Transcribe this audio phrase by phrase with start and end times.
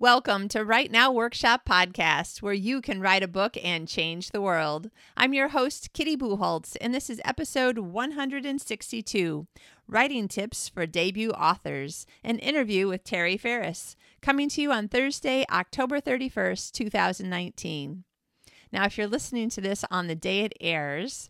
[0.00, 4.40] Welcome to Write Now Workshop Podcast, where you can write a book and change the
[4.40, 4.88] world.
[5.14, 9.46] I'm your host, Kitty Bucholtz, and this is episode 162
[9.86, 15.44] Writing Tips for Debut Authors, an interview with Tari Faris, coming to you on Thursday,
[15.52, 18.04] October 31st, 2019.
[18.72, 21.28] Now, if you're listening to this on the day it airs,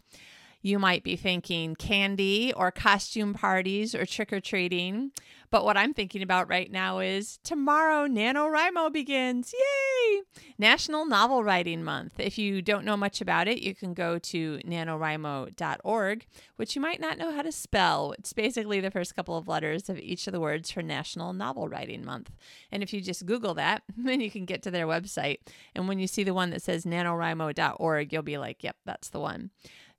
[0.62, 5.12] you might be thinking candy or costume parties or trick or treating.
[5.50, 9.52] But what I'm thinking about right now is tomorrow NaNoWriMo begins.
[9.52, 10.22] Yay!
[10.58, 12.20] National Novel Writing Month.
[12.20, 17.00] If you don't know much about it, you can go to nanowrimo.org, which you might
[17.00, 18.12] not know how to spell.
[18.16, 21.68] It's basically the first couple of letters of each of the words for National Novel
[21.68, 22.30] Writing Month.
[22.70, 25.38] And if you just Google that, then you can get to their website.
[25.74, 29.20] And when you see the one that says nanowrimo.org, you'll be like, yep, that's the
[29.20, 29.50] one.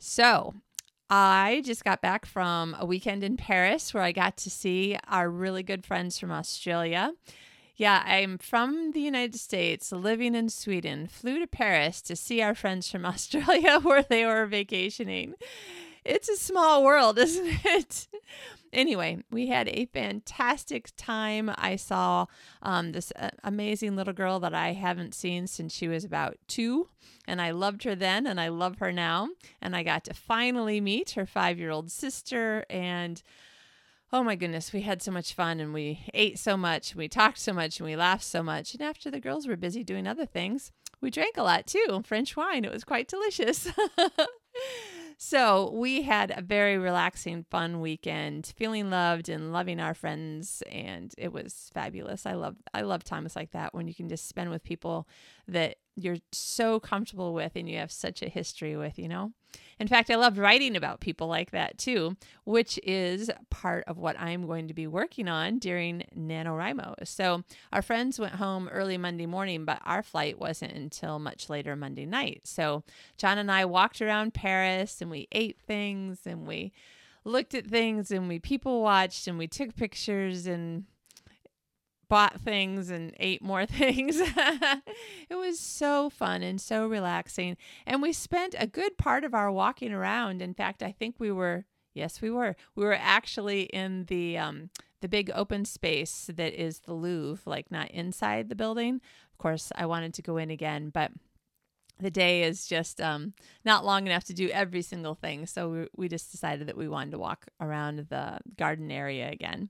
[0.04, 0.56] So,
[1.12, 5.30] I just got back from a weekend in Paris where I got to see our
[5.30, 7.12] really good friends from Australia.
[7.76, 12.56] Yeah, I'm from the United States, living in Sweden, flew to Paris to see our
[12.56, 15.36] friends from Australia where they were vacationing.
[16.04, 18.08] It's a small world, isn't it?
[18.74, 21.52] anyway, we had a fantastic time.
[21.58, 22.26] I saw
[22.62, 26.88] um, this uh, amazing little girl that I haven't seen since she was about two,
[27.28, 29.30] and I loved her then, and I love her now.
[29.62, 33.22] And I got to finally meet her five year old sister, and
[34.14, 37.08] oh my goodness, we had so much fun, and we ate so much, and we
[37.08, 38.74] talked so much, and we laughed so much.
[38.74, 42.36] And after the girls were busy doing other things, we drank a lot too French
[42.36, 42.66] wine.
[42.66, 43.68] It was quite delicious.
[45.24, 51.14] So we had a very relaxing, fun weekend, feeling loved and loving our friends, and
[51.16, 52.26] it was fabulous.
[52.26, 55.08] I love I love times like that when you can just spend with people
[55.48, 59.32] that you're so comfortable with and you have such a history with, you know?
[59.80, 64.20] In fact, I love writing about people like that too, which is part of what
[64.20, 67.08] I'm going to be working on during NaNoWriMo.
[67.08, 71.76] So, our friends went home early Monday morning, but our flight wasn't until much later
[71.76, 72.42] Monday night.
[72.44, 72.84] So,
[73.18, 76.74] John and I walked around Paris and we ate things and we
[77.24, 80.86] looked at things and we people watched and we took pictures and
[82.12, 84.20] bought things and ate more things.
[84.20, 87.56] it was so fun and so relaxing.
[87.86, 90.42] And we spent a good part of our walking around.
[90.42, 91.64] In fact, I think we were,
[91.94, 92.58] yes, we were.
[92.76, 97.72] We were actually in the um, the big open space that is the Louvre, like
[97.72, 98.96] not inside the building.
[99.32, 101.12] Of course, I wanted to go in again, but
[101.98, 103.34] the day is just um,
[103.64, 105.46] not long enough to do every single thing.
[105.46, 109.70] So we, we just decided that we wanted to walk around the garden area again.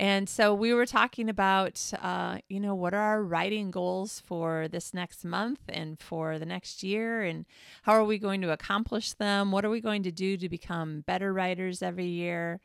[0.00, 4.68] And so we were talking about, uh, you know, what are our writing goals for
[4.68, 7.44] this next month and for the next year, and
[7.82, 9.50] how are we going to accomplish them?
[9.50, 12.60] What are we going to do to become better writers every year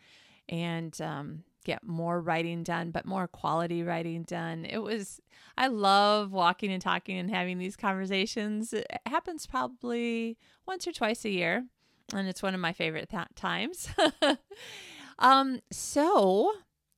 [0.48, 4.64] and um, get more writing done, but more quality writing done?
[4.66, 5.20] It was,
[5.58, 8.74] I love walking and talking and having these conversations.
[8.74, 11.66] It happens probably once or twice a year,
[12.14, 13.90] and it's one of my favorite th- times.
[15.18, 16.54] um, so,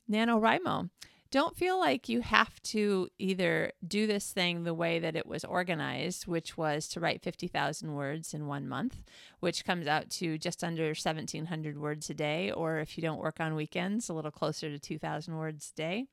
[0.10, 0.90] NaNoWriMo.
[1.32, 5.44] Don't feel like you have to either do this thing the way that it was
[5.44, 9.04] organized, which was to write 50,000 words in one month,
[9.42, 13.40] which comes out to just under 1,700 words a day, or if you don't work
[13.40, 16.06] on weekends, a little closer to 2,000 words a day.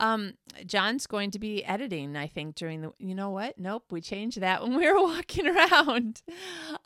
[0.00, 0.32] Um,
[0.64, 2.92] John's going to be editing, I think, during the.
[2.98, 3.58] You know what?
[3.58, 6.22] Nope, we changed that when we were walking around.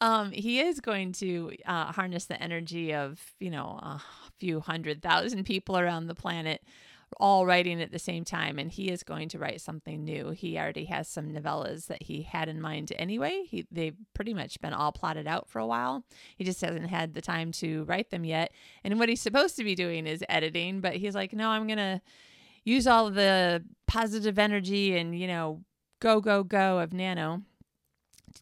[0.00, 4.02] Um, he is going to uh, harness the energy of you know a
[4.44, 6.62] few hundred thousand people around the planet
[7.18, 10.30] all writing at the same time and he is going to write something new.
[10.30, 13.44] He already has some novellas that he had in mind anyway.
[13.48, 16.04] He they've pretty much been all plotted out for a while.
[16.36, 18.52] He just hasn't had the time to write them yet.
[18.82, 22.02] And what he's supposed to be doing is editing, but he's like, "No, I'm to
[22.64, 25.62] use all the positive energy and, you know,
[26.00, 27.42] go, go, go of Nano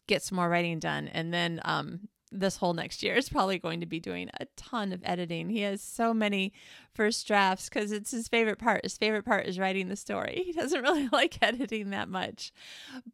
[0.07, 1.07] get some more writing done.
[1.07, 4.91] And then um, this whole next year is probably going to be doing a ton
[4.91, 5.49] of editing.
[5.49, 6.53] He has so many
[6.93, 8.83] first drafts because it's his favorite part.
[8.83, 10.43] His favorite part is writing the story.
[10.45, 12.51] He doesn't really like editing that much.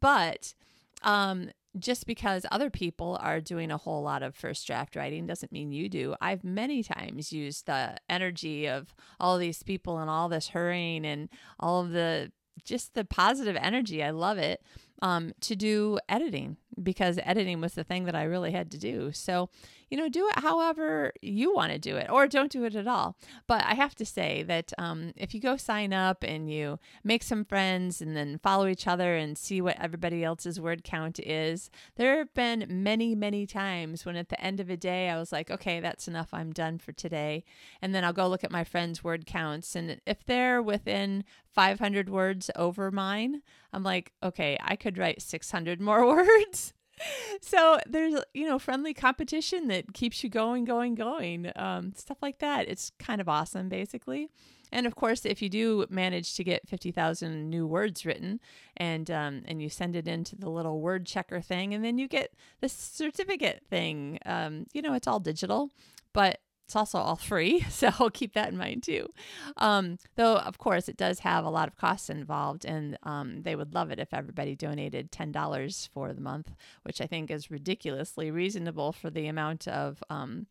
[0.00, 0.54] But
[1.02, 5.52] um, just because other people are doing a whole lot of first draft writing doesn't
[5.52, 6.14] mean you do.
[6.20, 11.28] I've many times used the energy of all these people and all this hurrying and
[11.58, 12.32] all of the
[12.64, 14.02] just the positive energy.
[14.02, 14.62] I love it
[15.02, 19.12] um, to do editing because editing was the thing that I really had to do.
[19.12, 19.50] So,
[19.90, 22.86] you know, do it however you want to do it or don't do it at
[22.86, 23.16] all.
[23.46, 27.22] But I have to say that um, if you go sign up and you make
[27.22, 31.70] some friends and then follow each other and see what everybody else's word count is,
[31.96, 35.32] there have been many, many times when at the end of a day I was
[35.32, 36.28] like, okay, that's enough.
[36.32, 37.44] I'm done for today.
[37.82, 39.74] And then I'll go look at my friends' word counts.
[39.74, 43.42] And if they're within 500 words over mine,
[43.72, 46.69] I'm like, okay, I could write 600 more words
[47.40, 52.38] so there's you know friendly competition that keeps you going going going um, stuff like
[52.38, 52.68] that.
[52.68, 54.28] It's kind of awesome basically.
[54.72, 58.40] And of course if you do manage to get 50000 new words written
[58.76, 62.08] and um, and you send it into the little word checker thing and then you
[62.08, 65.70] get the certificate thing um, you know it's all digital
[66.12, 69.08] but it's also all free, so keep that in mind too.
[69.56, 73.56] Um, though, of course, it does have a lot of costs involved, and um, they
[73.56, 76.52] would love it if everybody donated $10 for the month,
[76.84, 80.02] which I think is ridiculously reasonable for the amount of.
[80.08, 80.46] Um,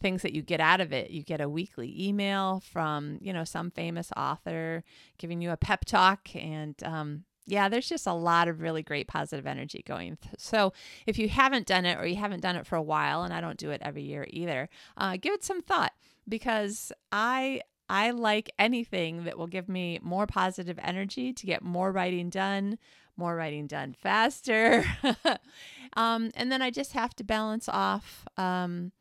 [0.00, 1.10] things that you get out of it.
[1.10, 4.82] You get a weekly email from, you know, some famous author
[5.16, 9.08] giving you a pep talk and um, yeah, there's just a lot of really great
[9.08, 10.18] positive energy going.
[10.38, 10.72] So
[11.06, 13.40] if you haven't done it or you haven't done it for a while, and I
[13.40, 15.92] don't do it every year either, uh, give it some thought
[16.28, 21.90] because I I like anything that will give me more positive energy to get more
[21.92, 22.78] writing done,
[23.16, 24.84] more writing done faster,
[25.96, 28.26] um, and then I just have to balance off.
[28.36, 28.92] Um,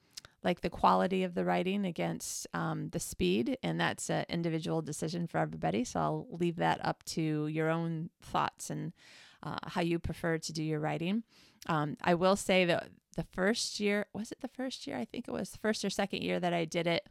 [0.43, 5.27] like the quality of the writing against um, the speed, and that's an individual decision
[5.27, 5.83] for everybody.
[5.83, 8.93] So I'll leave that up to your own thoughts and
[9.43, 11.23] uh, how you prefer to do your writing.
[11.67, 14.97] Um, I will say that the first year was it the first year?
[14.97, 17.07] I think it was the first or second year that I did it.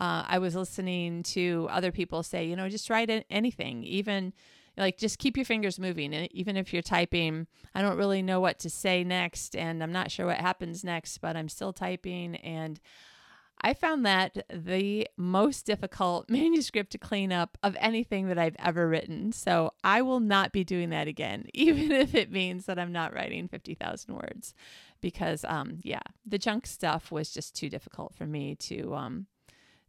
[0.00, 4.32] Uh, I was listening to other people say, you know, just write anything, even
[4.76, 7.46] like just keep your fingers moving even if you're typing.
[7.74, 11.18] I don't really know what to say next and i'm not sure what happens next
[11.18, 12.80] but i'm still typing and
[13.60, 18.88] i found that the most difficult manuscript to clean up of anything that i've ever
[18.88, 19.32] written.
[19.32, 23.14] So i will not be doing that again even if it means that i'm not
[23.14, 24.54] writing 50000 words
[25.00, 29.26] because um yeah the junk stuff was just too difficult for me to um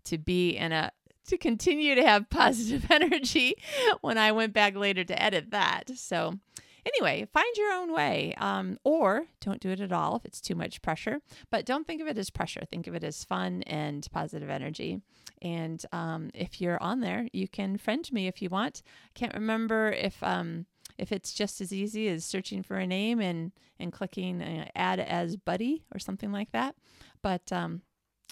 [0.04, 0.92] to be in a
[1.28, 3.56] to continue to have positive energy
[4.02, 5.92] when I went back later to edit that.
[5.96, 6.40] So,
[6.86, 10.56] anyway, find your own way, um, or don't do it at all if it's too
[10.56, 11.20] much pressure.
[11.50, 12.64] But don't think of it as pressure.
[12.70, 15.02] Think of it as fun and positive energy.
[15.42, 18.84] And um, if you're on there, you can friend me if you want.
[18.86, 20.66] I can't remember if um,
[20.98, 25.00] if it's just as easy as searching for a name and and clicking uh, add
[25.00, 26.76] as buddy or something like that.
[27.22, 27.82] But um,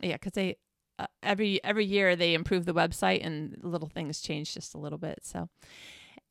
[0.02, 0.58] yeah, because they
[1.00, 4.98] uh, every every year they improve the website and little things change just a little
[4.98, 5.20] bit.
[5.24, 5.50] So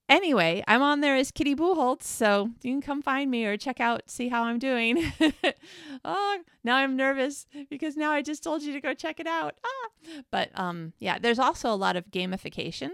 [0.08, 3.80] anyway, I'm on there as Kitty Bucholtz, so you can come find me or check
[3.80, 5.12] out, see how I'm doing.
[6.04, 9.58] oh, now I'm nervous because now I just told you to go check it out.
[9.64, 10.20] Ah.
[10.30, 12.90] But um, yeah, there's also a lot of gamification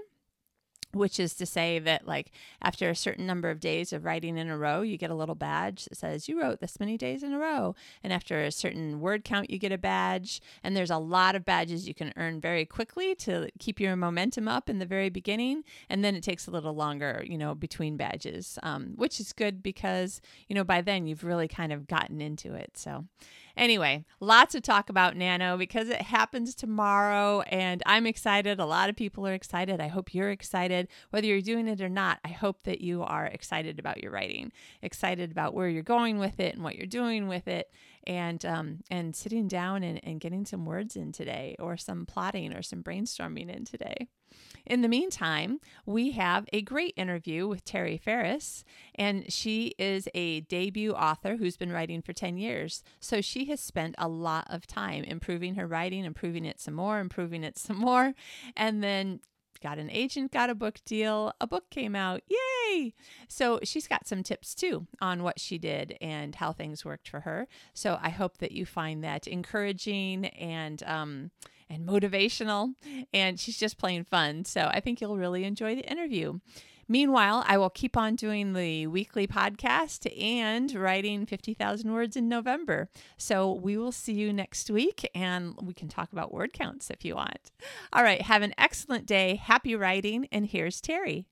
[0.95, 2.31] which is to say that like
[2.63, 5.35] after a certain number of days of writing in a row you get a little
[5.35, 7.75] badge that says you wrote this many days in a row.
[8.03, 10.41] And after a certain word count you get a badge.
[10.63, 14.49] And there's a lot of badges you can earn very quickly to keep your momentum
[14.49, 15.65] up in the very beginning.
[15.89, 19.63] And then it takes a little longer you know between badges um, which is good
[19.63, 22.77] because you know by then you've really kind of gotten into it.
[22.77, 23.05] So
[23.57, 28.59] Anyway, lots to talk about Nano because it happens tomorrow and I'm excited.
[28.59, 29.81] A lot of people are excited.
[29.81, 30.89] I hope you're excited.
[31.11, 34.51] Whether you're doing it or not, I hope that you are excited about your writing,
[34.83, 37.71] excited about where you're going with it and what you're doing with it,
[38.07, 42.53] and um, and sitting down and, and getting some words in today or some plotting
[42.55, 44.09] or some brainstorming in today.
[44.67, 50.41] In the meantime, we have a great interview with Tari Faris, and she is a
[50.41, 52.83] debut author who's been writing for 10 years.
[52.99, 56.99] So she has spent a lot of time improving her writing, improving it some more,
[56.99, 58.15] improving it some more,
[58.57, 59.21] and then
[59.65, 62.21] got an agent, got a book deal, a book came out.
[62.29, 62.93] Yay!
[63.29, 67.21] So she's got some tips too on what she did and how things worked for
[67.21, 67.49] her.
[67.73, 71.31] So I hope that you find that encouraging and um,
[71.71, 72.75] and motivational.
[73.15, 74.45] And she's just plain fun.
[74.45, 76.41] So I think you'll really enjoy the interview.
[76.89, 82.89] Meanwhile, I will keep on doing the weekly podcast and writing 50,000 words in November.
[83.17, 87.05] So we will see you next week and we can talk about word counts if
[87.05, 87.51] you want.
[87.93, 89.37] All right, have an excellent day.
[89.37, 90.29] Happy writing.
[90.31, 91.27] And here's Tari.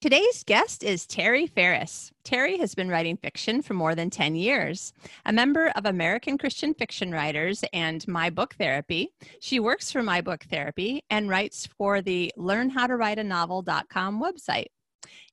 [0.00, 2.12] Today's guest is Tari Faris.
[2.22, 4.92] Tari has been writing fiction for more than 10 years.
[5.26, 9.08] A member of American Christian Fiction Writers and My Book Therapy,
[9.40, 14.66] she works for My Book Therapy and writes for the learnhowtowriteanovel.com website.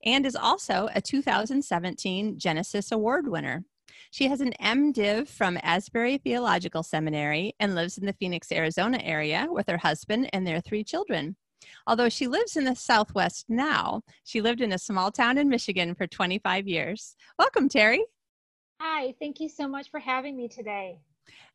[0.03, 3.63] and is also a 2017 Genesis Award winner.
[4.09, 9.45] She has an MDiv from Asbury Theological Seminary and lives in the Phoenix, Arizona area
[9.47, 11.35] with her husband and their three children.
[11.87, 15.95] Although she lives in the Southwest now, she lived in a small town in Michigan
[15.95, 17.15] for 25 years.
[17.37, 18.03] Welcome, Tari.
[18.81, 20.99] Hi, thank you so much for having me today.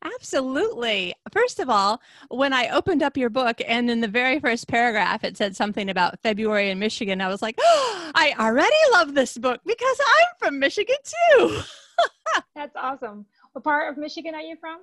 [0.03, 1.13] Absolutely.
[1.31, 5.23] First of all, when I opened up your book and in the very first paragraph
[5.23, 9.37] it said something about February in Michigan, I was like, oh, I already love this
[9.37, 11.61] book because I'm from Michigan too.
[12.55, 13.25] That's awesome.
[13.53, 14.79] What part of Michigan are you from?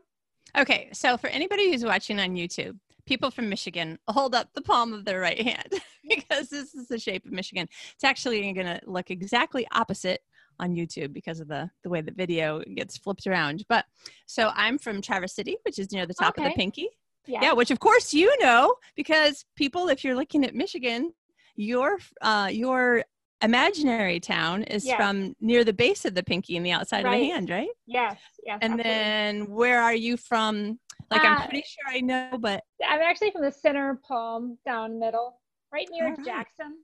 [0.56, 4.92] Okay, so for anybody who's watching on YouTube, people from Michigan hold up the palm
[4.92, 5.72] of their right hand
[6.08, 7.66] because this is the shape of Michigan.
[7.94, 10.20] It's actually going to look exactly opposite
[10.60, 13.64] on YouTube because of the the way the video gets flipped around.
[13.68, 13.86] But
[14.26, 16.46] so I'm from Traverse City, which is near the top okay.
[16.46, 16.90] of the Pinky.
[17.26, 17.40] Yeah.
[17.42, 21.12] yeah, which of course you know because people, if you're looking at Michigan,
[21.56, 23.04] your uh, your
[23.42, 24.96] imaginary town is yes.
[24.96, 27.14] from near the base of the pinky and the outside right.
[27.14, 27.68] of the hand, right?
[27.86, 28.58] Yes, yes.
[28.60, 28.82] And absolutely.
[28.82, 30.80] then where are you from?
[31.10, 34.98] Like uh, I'm pretty sure I know, but I'm actually from the center palm down
[34.98, 35.40] middle,
[35.72, 36.24] right near right.
[36.24, 36.76] Jackson.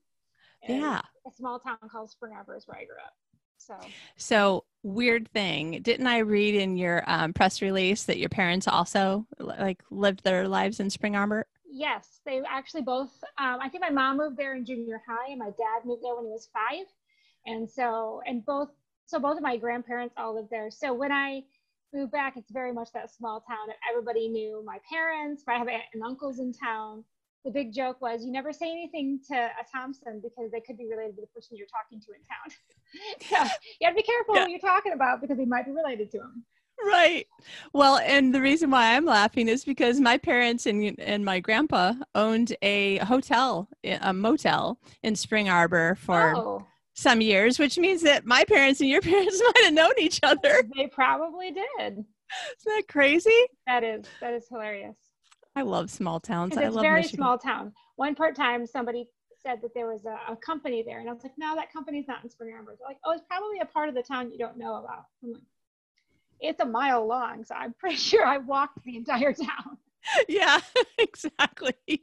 [0.67, 1.03] Yeah.
[1.27, 3.13] A small town called Spring Arbor is where I grew up.
[3.59, 3.79] So,
[4.17, 5.81] so weird thing.
[5.83, 10.49] Didn't I read in your um, press release that your parents also like lived their
[10.49, 11.47] lives in Spring Arbor?
[11.71, 13.13] Yes, they actually both.
[13.39, 16.15] Um, I think my mom moved there in junior high, and my dad moved there
[16.15, 16.87] when he was five,
[17.47, 18.69] and so and both.
[19.07, 20.71] So both of my grandparents all lived there.
[20.71, 21.43] So when I
[21.95, 23.69] moved back, it's very much that small town.
[23.69, 25.45] that Everybody knew my parents.
[25.49, 27.05] I have aunt and uncles in town
[27.45, 30.87] the big joke was you never say anything to a Thompson because they could be
[30.87, 33.31] related to the person you're talking to in town.
[33.31, 34.43] yeah, you have to be careful yeah.
[34.43, 36.45] what you're talking about because they might be related to them.
[36.85, 37.27] Right.
[37.73, 41.93] Well, and the reason why I'm laughing is because my parents and and my grandpa
[42.15, 46.67] owned a hotel, a motel in Spring Arbor for oh.
[46.95, 50.63] Some years, which means that my parents and your parents might have known each other.
[50.77, 51.67] They probably did.
[51.79, 52.07] Isn't
[52.67, 53.47] that crazy?
[53.67, 54.07] That is.
[54.21, 54.97] That is hilarious.
[55.57, 56.57] I love small towns.
[56.57, 57.19] I it's love very Michigan.
[57.19, 57.73] small town.
[57.97, 59.09] One part time, somebody
[59.45, 62.09] said that there was a, a, company there, and I was like, no, that company's
[62.09, 62.75] not in Spring Arbor.
[62.79, 65.05] They're like, oh, it's probably a part of the town you don't know about.
[65.23, 65.43] I'm like,
[66.41, 69.79] it's a mile long, so I'm pretty sure I walked the entire town.
[70.29, 70.61] yeah,
[70.99, 72.03] exactly.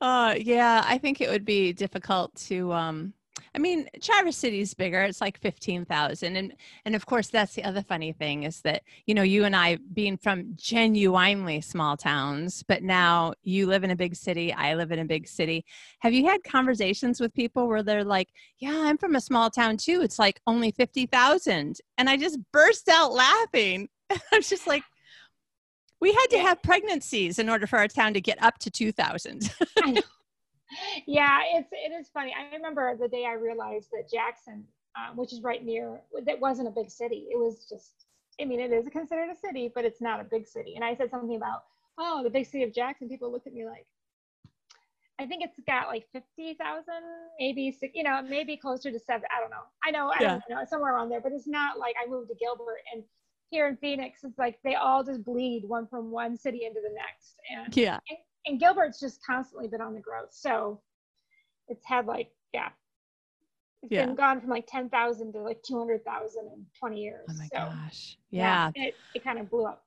[0.00, 3.12] Uh, yeah, I think it would be difficult to um,
[3.54, 5.02] I mean, Traverse City is bigger.
[5.02, 6.36] It's like 15,000.
[6.36, 6.54] And,
[6.84, 9.78] and of course, that's the other funny thing is that, you know, you and I
[9.92, 14.52] being from genuinely small towns, but now you live in a big city.
[14.52, 15.64] I live in a big city.
[16.00, 18.28] Have you had conversations with people where they're like,
[18.58, 20.00] yeah, I'm from a small town too.
[20.02, 21.78] It's like only 50,000.
[21.98, 23.88] And I just burst out laughing.
[24.10, 24.82] I was just like,
[26.00, 29.52] we had to have pregnancies in order for our town to get up to 2,000
[31.06, 32.34] yeah, it's it is funny.
[32.38, 34.64] I remember the day I realized that Jackson,
[34.96, 37.26] um, which is right near, that wasn't a big city.
[37.30, 38.06] It was just,
[38.40, 40.74] I mean, it is considered a city, but it's not a big city.
[40.76, 41.64] And I said something about,
[41.98, 43.08] oh, the big city of Jackson.
[43.08, 43.86] People looked at me like,
[45.18, 47.02] I think it's got like fifty thousand,
[47.38, 49.26] maybe six, you know, maybe closer to seven.
[49.36, 49.64] I don't know.
[49.84, 50.28] I know, I yeah.
[50.48, 51.20] don't know, somewhere around there.
[51.20, 53.02] But it's not like I moved to Gilbert and
[53.50, 56.94] here in Phoenix, it's like they all just bleed one from one city into the
[56.94, 57.36] next.
[57.50, 57.98] And yeah,
[58.46, 60.32] and Gilbert's just constantly been on the growth.
[60.32, 60.80] So
[61.68, 62.70] it's had like, yeah,
[63.82, 64.06] it's yeah.
[64.06, 67.26] been gone from like 10,000 to like 200,000 in 20 years.
[67.28, 68.18] Oh my so, gosh.
[68.30, 68.70] Yeah.
[68.74, 69.84] yeah it, it kind of blew up.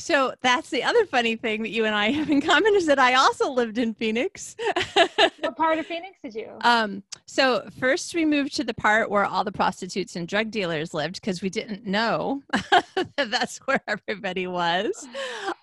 [0.00, 2.98] So that's the other funny thing that you and I have in common is that
[2.98, 4.56] I also lived in Phoenix.
[5.40, 6.48] what part of Phoenix did you?
[6.62, 10.94] Um, so first we moved to the part where all the prostitutes and drug dealers
[10.94, 15.06] lived because we didn't know that that's where everybody was.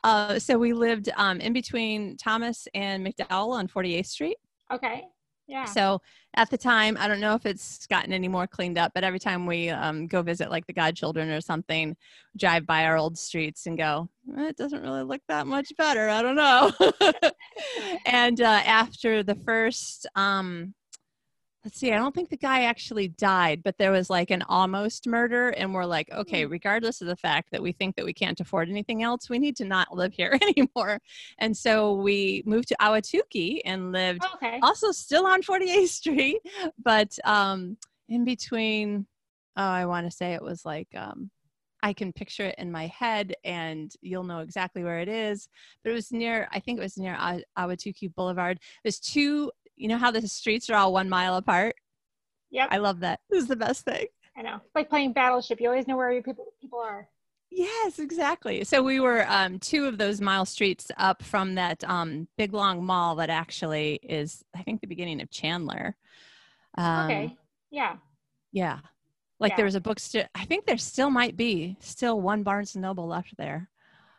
[0.04, 4.38] Uh, so we lived um, in between Thomas and McDowell on 48th Street.
[4.72, 5.06] Okay.
[5.48, 5.66] Yeah.
[5.66, 6.02] So
[6.36, 9.20] at the time, I don't know if it's gotten any more cleaned up, but every
[9.20, 11.96] time we um, go visit like the godchildren or something,
[12.38, 16.10] drive by our old streets and go, eh, it doesn't really look that much better.
[16.10, 16.72] I don't know.
[18.06, 20.74] and uh, after the first um,
[21.68, 25.06] let's see, I don't think the guy actually died, but there was like an almost
[25.06, 25.50] murder.
[25.50, 26.52] And we're like, okay, hmm.
[26.52, 29.58] regardless of the fact that we think that we can't afford anything else, we need
[29.58, 31.02] to not live here anymore.
[31.40, 34.62] And so we moved to Ahwatukee and lived okay.
[34.64, 36.40] also still on 48th Street,
[36.82, 37.76] but um,
[38.08, 39.06] in between,
[39.58, 41.30] oh, I want to say it was like, um,
[41.84, 45.50] I can picture it in my head and you'll know exactly where it is.
[45.84, 47.18] But it was near, I think it was near
[47.58, 48.62] Ahwatukee Boulevard.
[48.84, 51.76] There's two you know how the streets are all one mile apart?
[52.52, 52.70] Yep.
[52.72, 53.20] I love that.
[53.30, 54.08] This is the best thing.
[54.38, 54.56] I know.
[54.66, 55.60] It's like playing Battleship.
[55.62, 57.08] You always know where your people people are.
[57.50, 58.64] Yes, exactly.
[58.66, 62.86] So we were um, two of those mile streets up from that um, big long
[62.86, 65.96] mall that actually is, I think, the beginning of Chandler.
[66.78, 67.38] Um, okay.
[67.72, 67.96] Yeah.
[68.52, 68.80] Yeah.
[69.40, 69.56] Like yeah.
[69.58, 70.26] there was a bookstore.
[70.36, 73.70] I think there still might be still one Barnes and Noble left there.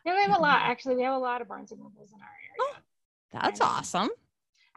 [0.07, 0.63] Yeah, we have a lot.
[0.63, 2.75] Actually, we have a lot of Barnes and Nobles in our area.
[2.75, 2.77] Oh,
[3.33, 4.09] that's awesome.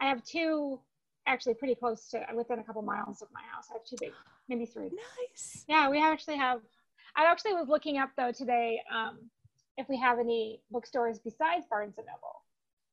[0.02, 0.80] I have two
[1.28, 3.68] actually pretty close to within a couple miles of my house.
[3.70, 4.12] I have two big,
[4.48, 4.90] maybe three.
[5.20, 5.64] Nice.
[5.68, 6.60] Yeah, we actually have.
[7.14, 9.18] I actually was looking up though today um,
[9.76, 12.42] if we have any bookstores besides Barnes and Noble,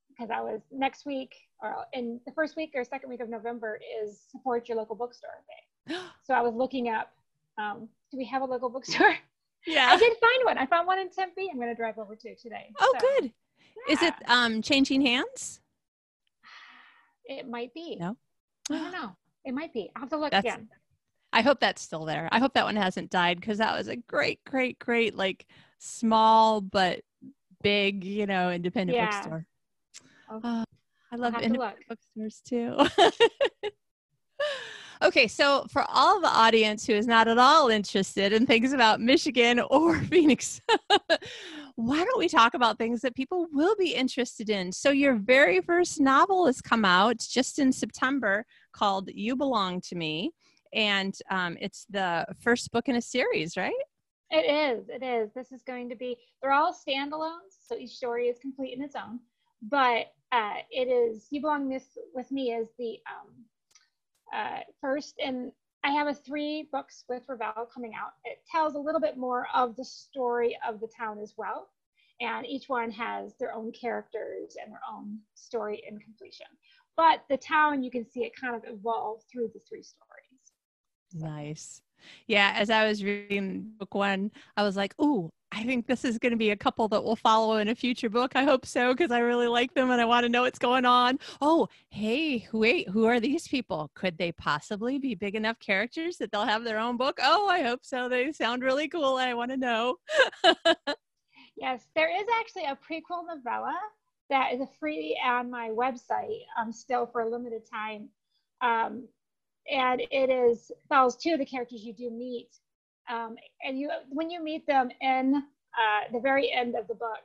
[0.08, 3.80] because I was next week or in the first week or second week of November
[4.02, 5.42] is support your local bookstore
[5.88, 5.96] day.
[6.22, 7.12] so I was looking up,
[7.58, 9.16] um, do we have a local bookstore?
[9.66, 9.88] Yeah.
[9.90, 10.58] I did find one.
[10.58, 11.48] I found one in Tempe.
[11.50, 12.72] I'm going to drive over to today.
[12.80, 13.32] Oh, so, good.
[13.88, 13.92] Yeah.
[13.92, 15.60] Is it um, changing hands?
[17.30, 17.96] It might be.
[17.96, 18.16] No.
[18.70, 19.16] I don't know.
[19.44, 19.90] It might be.
[19.94, 20.68] I'll have to look That's, again.
[21.32, 22.28] I hope that's still there.
[22.32, 25.46] I hope that one hasn't died because that was a great, great, great, like
[25.78, 27.00] small but
[27.62, 29.10] big, you know, independent yeah.
[29.10, 29.46] bookstore.
[30.32, 30.48] Okay.
[30.48, 30.64] Uh,
[31.12, 32.76] I love independent bookstores too.
[35.02, 39.00] okay, so for all the audience who is not at all interested in things about
[39.00, 40.60] Michigan or Phoenix,
[41.80, 44.70] why don't we talk about things that people will be interested in?
[44.70, 49.96] So, your very first novel has come out just in September called You Belong to
[49.96, 50.32] Me.
[50.74, 53.72] And um, it's the first book in a series, right?
[54.30, 54.88] It is.
[54.88, 55.32] It is.
[55.34, 57.56] This is going to be, they're all standalones.
[57.66, 59.18] So each story is complete in its own.
[59.62, 63.34] But uh, it is, You Belong This With Me is the um,
[64.32, 65.50] uh, first and
[65.82, 68.12] I have a three books with Revell coming out.
[68.24, 71.70] It tells a little bit more of the story of the town as well.
[72.20, 76.46] And each one has their own characters and their own story in completion.
[76.96, 80.52] But the town, you can see it kind of evolve through the three stories.
[81.14, 81.80] Nice.
[82.26, 86.18] Yeah, as I was reading book one, I was like, "Ooh, I think this is
[86.18, 88.36] going to be a couple that will follow in a future book.
[88.36, 90.84] I hope so because I really like them and I want to know what's going
[90.84, 93.90] on." Oh, hey, wait, who are these people?
[93.94, 97.18] Could they possibly be big enough characters that they'll have their own book?
[97.22, 98.08] Oh, I hope so.
[98.08, 99.16] They sound really cool.
[99.16, 99.96] I want to know.
[101.56, 103.76] yes, there is actually a prequel novella
[104.30, 108.08] that is free on my website um, still for a limited time.
[108.62, 109.08] Um,
[109.70, 112.48] and it is follows two of the characters you do meet.
[113.10, 117.20] Um, and you when you meet them in uh, the very end of the book,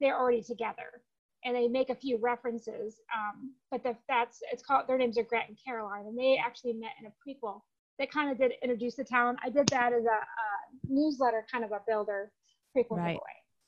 [0.00, 1.02] they're already together,
[1.44, 3.00] and they make a few references.
[3.14, 6.74] Um, but the, that's it's called their names are Grant and Caroline, and they actually
[6.74, 7.60] met in a prequel
[7.98, 9.36] that kind of did introduce the town.
[9.44, 12.30] I did that as a, a newsletter, kind of a builder
[12.76, 13.12] prequel right.
[13.12, 13.20] giveaway.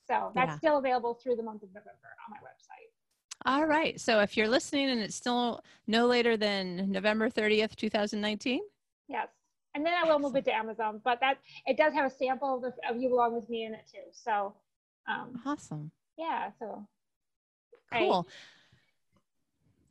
[0.08, 0.58] So that's yeah.
[0.58, 2.90] still available through the month of November on my website.
[3.44, 4.00] All right.
[4.00, 8.60] So if you're listening and it's still no later than November 30th, 2019?
[9.08, 9.28] Yes.
[9.76, 11.36] And then I will move it to Amazon, but that
[11.66, 13.98] it does have a sample of, the, of You Belong With Me in it too.
[14.10, 14.54] So
[15.06, 15.90] um, awesome.
[16.16, 16.48] Yeah.
[16.58, 16.88] So
[17.92, 18.26] cool.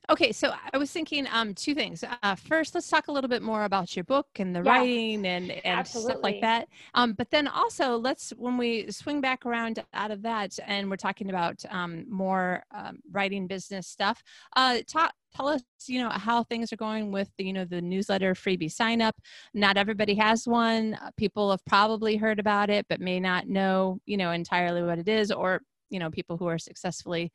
[0.10, 2.04] Okay, so I was thinking um, two things.
[2.22, 5.26] Uh, first, let's talk a little bit more about your book and the yeah, writing
[5.26, 6.68] and, and stuff like that.
[6.94, 10.96] Um, but then also, let's when we swing back around out of that, and we're
[10.98, 14.22] talking about um, more um, writing business stuff.
[14.56, 17.82] Uh, talk, tell us, you know, how things are going with the, you know the
[17.82, 19.16] newsletter freebie sign up.
[19.56, 20.94] Not everybody has one.
[21.02, 25.00] Uh, people have probably heard about it, but may not know, you know, entirely what
[25.00, 27.32] it is, or you know, people who are successfully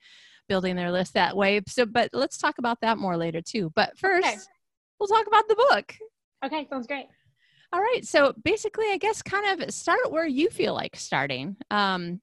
[0.51, 1.61] building their list that way.
[1.69, 3.71] So, but let's talk about that more later too.
[3.77, 4.37] But first, okay.
[4.99, 5.95] we'll talk about the book.
[6.45, 7.07] Okay, sounds great.
[7.73, 8.05] All right.
[8.05, 11.57] So basically, I guess kind of start where you feel like starting.
[11.71, 12.21] Um,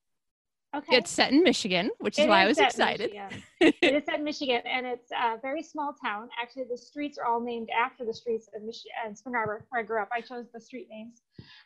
[0.76, 0.98] okay.
[0.98, 3.12] It's set in Michigan, which is it why is I was excited.
[3.62, 6.28] it is set in Michigan, and it's a very small town.
[6.42, 9.82] Actually, the streets are all named after the streets of Michigan and Spring Arbor, where
[9.82, 10.10] I grew up.
[10.13, 11.22] I chose the street names,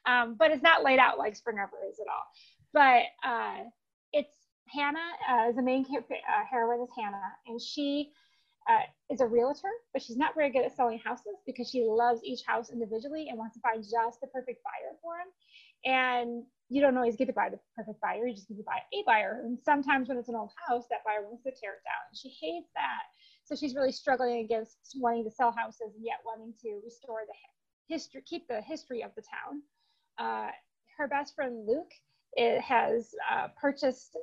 [0.06, 2.26] um, but it's not laid out like Spring Arbor is at all.
[2.72, 3.64] But uh,
[4.14, 4.41] it's
[4.74, 8.12] Hannah uh, is the main uh, heroine is Hannah, and she
[8.70, 12.22] uh, is a realtor, but she's not very good at selling houses because she loves
[12.24, 15.32] each house individually and wants to find just the perfect buyer for them.
[15.84, 18.80] And you don't always get to buy the perfect buyer; you just get to buy
[18.94, 19.42] a buyer.
[19.44, 22.18] And sometimes when it's an old house, that buyer wants to tear it down, and
[22.18, 23.04] she hates that.
[23.44, 27.94] So she's really struggling against wanting to sell houses and yet wanting to restore the
[27.94, 29.64] history, keep the history of the town.
[30.18, 30.52] Uh,
[30.98, 31.92] her best friend Luke
[32.34, 34.16] it has uh, purchased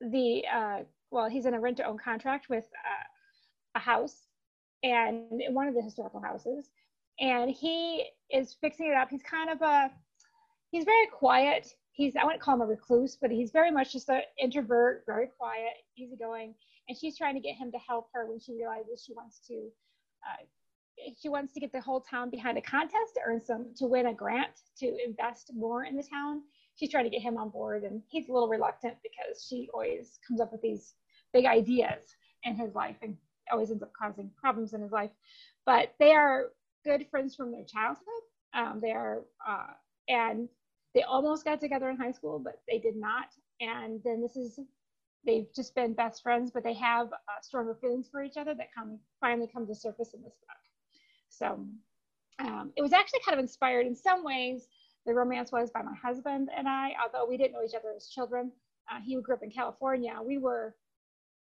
[0.00, 0.78] the uh,
[1.10, 4.26] well, he's in a rent to own contract with uh, a house
[4.82, 6.70] and one of the historical houses,
[7.20, 9.08] and he is fixing it up.
[9.10, 9.90] He's kind of a
[10.70, 11.68] he's very quiet.
[11.92, 15.28] He's I wouldn't call him a recluse, but he's very much just an introvert, very
[15.38, 16.54] quiet, easygoing.
[16.88, 19.68] And she's trying to get him to help her when she realizes she wants to.
[20.24, 20.44] Uh,
[21.20, 24.06] she wants to get the whole town behind a contest to earn some to win
[24.06, 26.42] a grant to invest more in the town
[26.78, 30.18] she's trying to get him on board and he's a little reluctant because she always
[30.26, 30.94] comes up with these
[31.32, 33.16] big ideas in his life and
[33.50, 35.10] always ends up causing problems in his life
[35.66, 36.46] but they are
[36.84, 38.22] good friends from their childhood.
[38.54, 39.72] Um, they are, uh,
[40.08, 40.48] and
[40.94, 43.26] they almost got together in high school, but they did not.
[43.60, 44.58] And then this is,
[45.26, 48.68] they've just been best friends, but they have uh, stronger feelings for each other that
[48.74, 50.56] come finally come to surface in this book.
[51.28, 51.66] So
[52.38, 54.68] um, it was actually kind of inspired in some ways.
[55.08, 58.08] The romance was by my husband and I, although we didn't know each other as
[58.08, 58.52] children.
[58.92, 60.14] Uh, he grew up in California.
[60.22, 60.74] We were,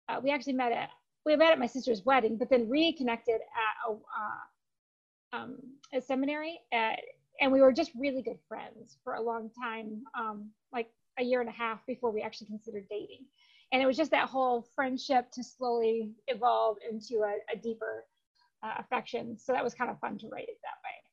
[0.08, 0.90] uh, we actually met at,
[1.24, 5.58] we met at my sister's wedding, but then reconnected at a, uh, um,
[5.92, 7.00] a seminary at,
[7.40, 11.40] and we were just really good friends for a long time, um, like a year
[11.40, 13.26] and a half before we actually considered dating.
[13.72, 18.04] And it was just that whole friendship to slowly evolve into a, a deeper
[18.62, 19.36] uh, affection.
[19.36, 21.05] So that was kind of fun to write it that way.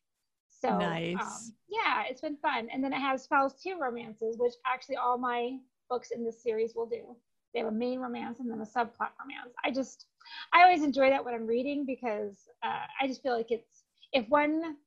[0.64, 1.16] So nice.
[1.20, 2.70] Um, yeah, it's been fun.
[2.72, 5.58] And then it has follows two romances, which actually all my
[5.90, 7.16] books in this series will do.
[7.54, 9.54] They have a main romance and then a subplot romance.
[9.64, 10.06] I just,
[10.54, 14.28] I always enjoy that when I'm reading because uh, I just feel like it's if
[14.30, 14.78] one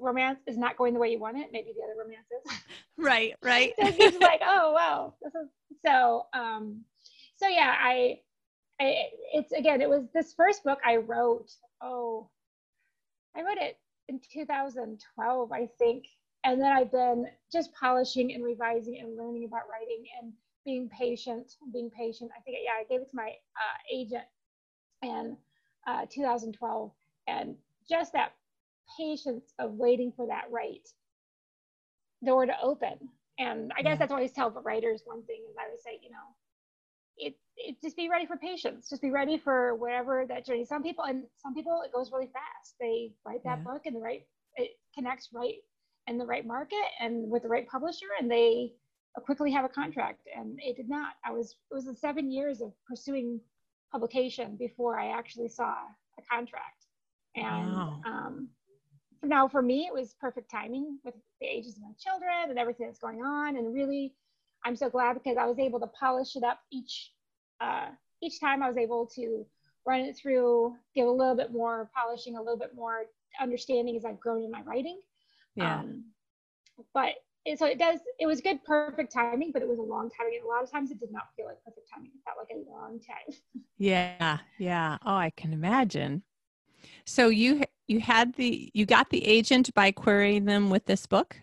[0.00, 2.58] romance is not going the way you want it, maybe the other romance is.
[2.98, 3.72] Right, right.
[3.80, 5.48] so it's like, oh wow, this is
[5.84, 6.26] so.
[6.32, 6.82] Um,
[7.36, 8.20] so yeah, I,
[8.80, 11.50] I, it's again, it was this first book I wrote.
[11.82, 12.28] Oh,
[13.34, 13.76] I wrote it
[14.12, 16.04] in 2012, I think,
[16.44, 20.32] and then I've been just polishing and revising and learning about writing and
[20.64, 22.30] being patient, being patient.
[22.36, 24.24] I think yeah, I gave it to my uh, agent
[25.02, 25.36] in
[25.86, 26.92] uh, 2012,
[27.26, 27.56] and
[27.88, 28.32] just that
[28.98, 30.86] patience of waiting for that right
[32.24, 33.08] door to open.
[33.38, 36.10] And I guess that's always tell the writers one thing is I would say, you
[36.10, 36.36] know,
[37.68, 38.88] it, just be ready for patience.
[38.88, 40.64] Just be ready for wherever that journey.
[40.64, 42.74] Some people and some people it goes really fast.
[42.80, 43.72] They write that yeah.
[43.72, 45.56] book and the right it connects right
[46.06, 48.72] in the right market and with the right publisher and they
[49.24, 50.28] quickly have a contract.
[50.36, 51.14] And it did not.
[51.24, 53.40] I was it was the seven years of pursuing
[53.90, 55.74] publication before I actually saw
[56.18, 56.86] a contract.
[57.36, 58.00] And wow.
[58.04, 58.48] um,
[59.22, 62.86] now for me it was perfect timing with the ages of my children and everything
[62.86, 64.14] that's going on and really
[64.64, 67.12] i'm so glad because i was able to polish it up each
[67.62, 67.86] uh,
[68.22, 69.46] each time i was able to
[69.86, 73.04] run it through give a little bit more polishing a little bit more
[73.40, 75.00] understanding as i've grown in my writing.
[75.54, 75.80] Yeah.
[75.80, 76.04] Um,
[76.94, 80.08] but it, so it does it was good perfect timing but it was a long
[80.10, 82.10] time and a lot of times it did not feel like perfect timing.
[82.14, 83.64] It felt like a long time.
[83.78, 84.98] Yeah yeah.
[85.04, 86.22] Oh i can imagine.
[87.04, 91.36] So you you had the you got the agent by querying them with this book?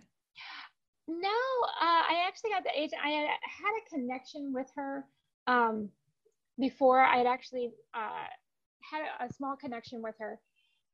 [1.07, 5.05] No uh, i actually got the agent i had, had a connection with her
[5.47, 5.89] um,
[6.59, 8.27] before i had actually uh,
[8.91, 10.39] had a, small connection with her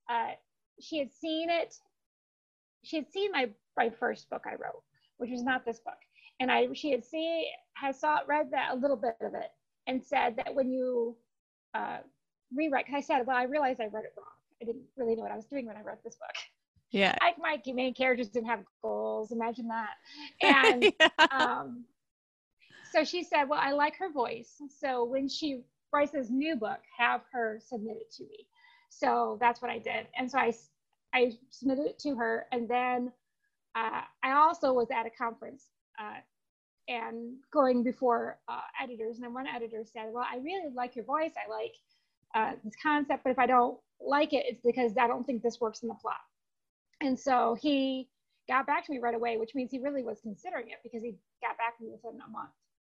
[0.09, 0.31] uh,
[0.79, 1.75] she had seen it
[2.83, 4.83] she had seen my my first book i wrote
[5.17, 5.97] which was not this book
[6.39, 9.49] and i she had seen had saw read that a little bit of it
[9.87, 11.15] and said that when you
[11.73, 11.97] uh,
[12.55, 14.25] rewrite because i said well i realized i read it wrong
[14.61, 16.35] I didn't really know what I was doing when I wrote this book.
[16.91, 17.15] Yeah.
[17.21, 19.31] I, my main characters didn't have goals.
[19.31, 19.95] Imagine that.
[20.41, 21.09] And yeah.
[21.31, 21.85] um,
[22.95, 24.61] so she said, Well, I like her voice.
[24.79, 28.47] So when she writes this new book, have her submit it to me.
[28.89, 30.07] So that's what I did.
[30.17, 30.53] And so I,
[31.13, 32.45] I submitted it to her.
[32.53, 33.11] And then
[33.75, 35.65] uh, I also was at a conference
[35.99, 36.19] uh,
[36.87, 39.19] and going before uh, editors.
[39.19, 41.33] And one editor said, Well, I really like your voice.
[41.35, 41.73] I like
[42.33, 45.59] uh, this concept, but if I don't like it, it's because I don't think this
[45.59, 46.15] works in the plot.
[47.01, 48.07] And so he
[48.47, 51.15] got back to me right away, which means he really was considering it because he
[51.41, 52.51] got back to me within a month.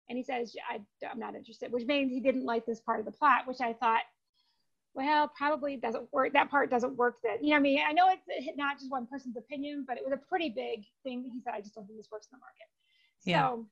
[0.10, 3.06] And he says, I, am not interested, which means he didn't like this part of
[3.06, 4.02] the plot, which I thought,
[4.94, 6.34] well, probably doesn't work.
[6.34, 9.08] That part doesn't work that You know, I mean, I know it's not just one
[9.08, 11.30] person's opinion, but it was a pretty big thing.
[11.34, 12.68] He said, I just don't think this works in the market.
[13.26, 13.50] Yeah.
[13.50, 13.66] So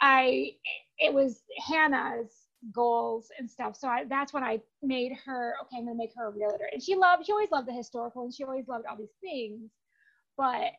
[0.00, 0.52] I,
[0.98, 2.32] it was Hannah's
[2.72, 3.76] goals and stuff.
[3.76, 6.70] So I, that's when I made her, okay, I'm going to make her a realtor.
[6.72, 9.70] And she loved, she always loved the historical and she always loved all these things.
[10.36, 10.72] But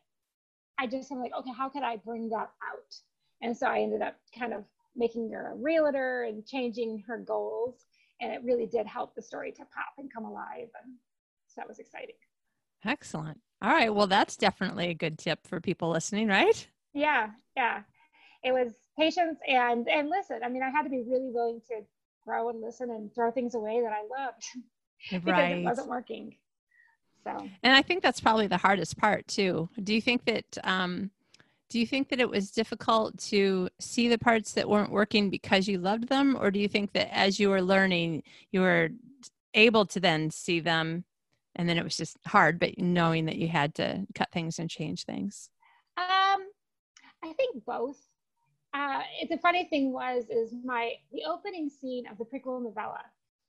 [0.78, 2.94] I just I'm like, okay, how could I bring that out?
[3.40, 4.64] And so I ended up kind of
[4.96, 7.86] making her a realtor and changing her goals.
[8.20, 10.68] And it really did help the story to pop and come alive.
[10.84, 10.94] And
[11.48, 12.14] so that was exciting.
[12.84, 13.38] Excellent.
[13.60, 13.94] All right.
[13.94, 16.66] Well, that's definitely a good tip for people listening, right?
[16.92, 17.30] Yeah.
[17.56, 17.82] Yeah.
[18.44, 21.80] It was patience and and listen i mean i had to be really willing to
[22.24, 24.44] grow and listen and throw things away that i loved
[25.10, 25.58] because right.
[25.58, 26.34] it wasn't working
[27.24, 27.30] so
[27.62, 31.10] and i think that's probably the hardest part too do you think that um
[31.72, 35.66] do you think that it was difficult to see the parts that weren't working because
[35.66, 36.36] you loved them?
[36.38, 38.90] Or do you think that as you were learning you were
[39.54, 41.04] able to then see them
[41.56, 44.68] and then it was just hard but knowing that you had to cut things and
[44.68, 45.48] change things?
[45.96, 46.42] Um
[47.24, 47.98] i think both.
[48.74, 53.00] Uh, it's a funny thing was is my the opening scene of the prequel novella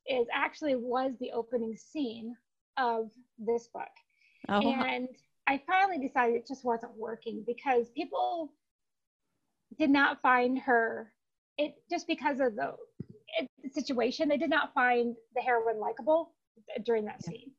[0.08, 2.36] is actually was the opening scene
[2.78, 3.96] of this book.
[4.48, 4.62] Oh.
[4.62, 5.10] And
[5.48, 8.54] I finally decided it just wasn't working because people
[9.78, 11.12] did not find her
[11.58, 12.74] it just because of the,
[13.40, 16.34] it, the situation they did not find the heroine likable
[16.86, 17.52] during that scene.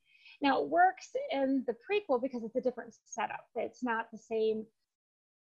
[0.43, 3.47] Now it works in the prequel because it's a different setup.
[3.55, 4.65] It's not the same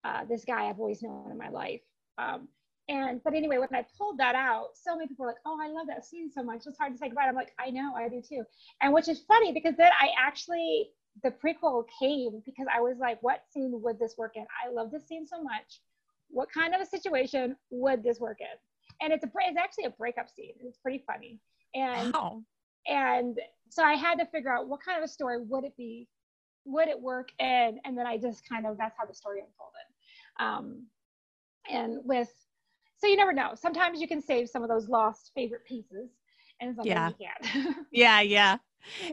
[0.04, 1.80] uh, this guy i've always known in my life.
[2.18, 2.48] Um,
[2.88, 5.68] and but anyway when i pulled that out so many people were like oh i
[5.68, 6.62] love that scene so much.
[6.66, 7.26] It's hard to say goodbye.
[7.28, 8.44] I'm like i know i do too.
[8.80, 10.90] And which is funny because then i actually
[11.22, 14.90] the prequel came because i was like what scene would this work in i love
[14.90, 15.80] this scene so much
[16.30, 18.46] what kind of a situation would this work in?
[19.00, 20.54] And it's a it's actually a breakup scene.
[20.60, 21.38] It's pretty funny.
[21.74, 22.42] And wow.
[22.86, 23.38] and
[23.70, 26.08] so I had to figure out what kind of a story would it be,
[26.64, 27.78] would it work in?
[27.84, 29.86] And then I just kind of that's how the story unfolded.
[30.40, 30.86] Um,
[31.70, 32.32] and with
[32.98, 33.52] so you never know.
[33.54, 36.10] Sometimes you can save some of those lost favorite pieces,
[36.60, 37.28] and sometimes yeah.
[37.44, 37.76] you can't.
[37.92, 38.56] yeah, yeah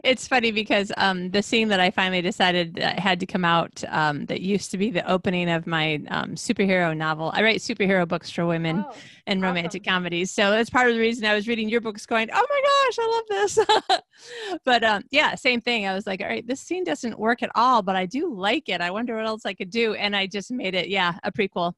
[0.04, 3.82] it's funny because um, the scene that I finally decided that had to come out
[3.88, 7.30] um, that used to be the opening of my um, superhero novel.
[7.34, 8.94] I write superhero books for women oh,
[9.26, 9.94] and romantic awesome.
[9.94, 10.30] comedies.
[10.30, 12.98] So that's part of the reason I was reading your books going, oh my gosh,
[12.98, 14.60] I love this.
[14.64, 15.86] but um, yeah, same thing.
[15.86, 18.68] I was like, all right, this scene doesn't work at all, but I do like
[18.68, 18.80] it.
[18.80, 19.94] I wonder what else I could do.
[19.94, 21.74] And I just made it, yeah, a prequel.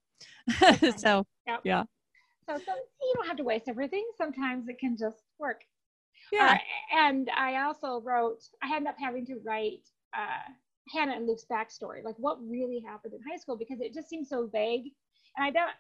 [0.97, 1.61] so, yep.
[1.65, 1.85] yeah.
[2.49, 2.73] So, so
[3.03, 4.07] you don't have to waste everything.
[4.17, 5.61] Sometimes it can just work.
[6.33, 6.53] Yeah.
[6.53, 10.53] Uh, and I also wrote, I ended up having to write uh,
[10.95, 14.27] Hannah and Luke's backstory, like what really happened in high school, because it just seemed
[14.27, 14.93] so vague.
[15.37, 15.71] And I don't,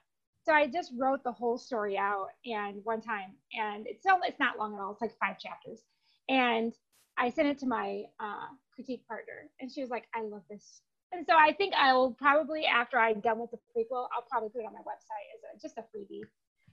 [0.44, 4.38] so I just wrote the whole story out and one time, and it's so it's
[4.40, 4.92] not long at all.
[4.92, 5.80] It's like five chapters,
[6.28, 6.72] and
[7.18, 10.80] I sent it to my uh, critique partner, and she was like, "I love this."
[11.12, 14.48] And so I think I will probably, after I'm done with the prequel, I'll probably
[14.50, 16.22] put it on my website as a, just a freebie.
[16.22, 16.28] If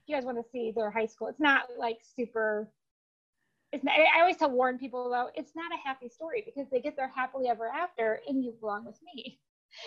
[0.06, 2.70] you guys want to see their high school, it's not like super
[3.72, 6.80] it's not, I always tell warn people though, it's not a happy story because they
[6.80, 9.40] get their happily ever after and you belong with me.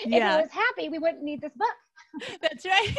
[0.06, 0.18] Yeah.
[0.18, 2.30] If I was happy, we wouldn't need this book.
[2.42, 2.96] That's right.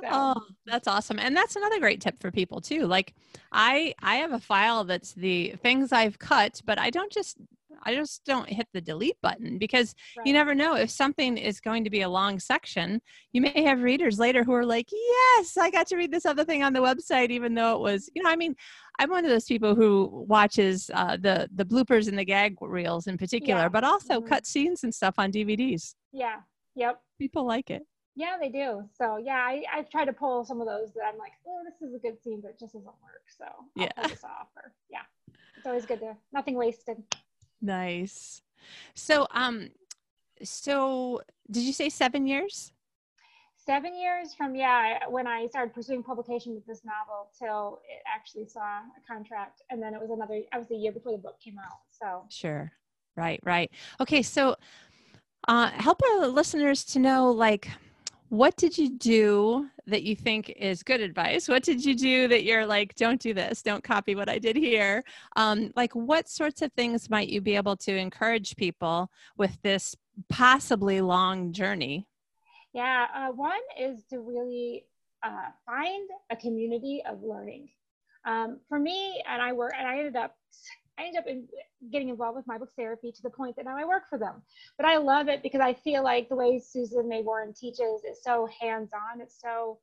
[0.00, 0.08] so.
[0.10, 1.18] Oh, that's awesome.
[1.18, 2.86] And that's another great tip for people too.
[2.86, 3.14] Like
[3.52, 7.38] I I have a file that's the things I've cut, but I don't just
[7.82, 10.26] I just don't hit the delete button because right.
[10.26, 13.00] you never know if something is going to be a long section.
[13.32, 16.44] You may have readers later who are like, "Yes, I got to read this other
[16.44, 18.54] thing on the website, even though it was." You know, I mean,
[18.98, 23.06] I'm one of those people who watches uh, the the bloopers and the gag reels
[23.06, 23.68] in particular, yeah.
[23.68, 24.28] but also mm-hmm.
[24.28, 25.94] cut scenes and stuff on DVDs.
[26.12, 26.36] Yeah.
[26.76, 27.00] Yep.
[27.18, 27.82] People like it.
[28.16, 28.82] Yeah, they do.
[28.92, 31.80] So yeah, I, I've tried to pull some of those that I'm like, oh, this
[31.80, 33.24] is a good scene, but it just doesn't work.
[33.28, 34.08] So I'll yeah.
[34.08, 34.48] this off.
[34.56, 35.02] Or yeah,
[35.56, 36.96] it's always good to nothing wasted.
[37.60, 38.42] Nice.
[38.94, 39.70] So, um,
[40.42, 42.72] so did you say seven years?
[43.56, 48.46] Seven years from yeah, when I started pursuing publication with this novel till it actually
[48.46, 50.40] saw a contract, and then it was another.
[50.52, 51.80] I was a year before the book came out.
[51.90, 52.72] So sure,
[53.16, 53.70] right, right.
[54.00, 54.56] Okay, so
[55.46, 57.68] uh, help our listeners to know like
[58.30, 61.48] what did you do that you think is good advice?
[61.48, 63.60] What did you do that you're like don't do this.
[63.60, 65.02] Don't copy what i did here.
[65.34, 69.96] Um, like what sorts of things might you be able to encourage people with this
[70.28, 72.06] possibly long journey?
[72.72, 74.84] Yeah uh, one is to really
[75.24, 77.68] uh, find a community of learning.
[78.24, 80.36] Um, for me and i work and i ended up
[81.00, 81.48] I ended up in,
[81.90, 84.42] getting involved with my book therapy to the point that now I work for them.
[84.76, 88.22] But I love it because I feel like the way Susan May Warren teaches is
[88.22, 89.20] so hands-on.
[89.20, 89.78] It's so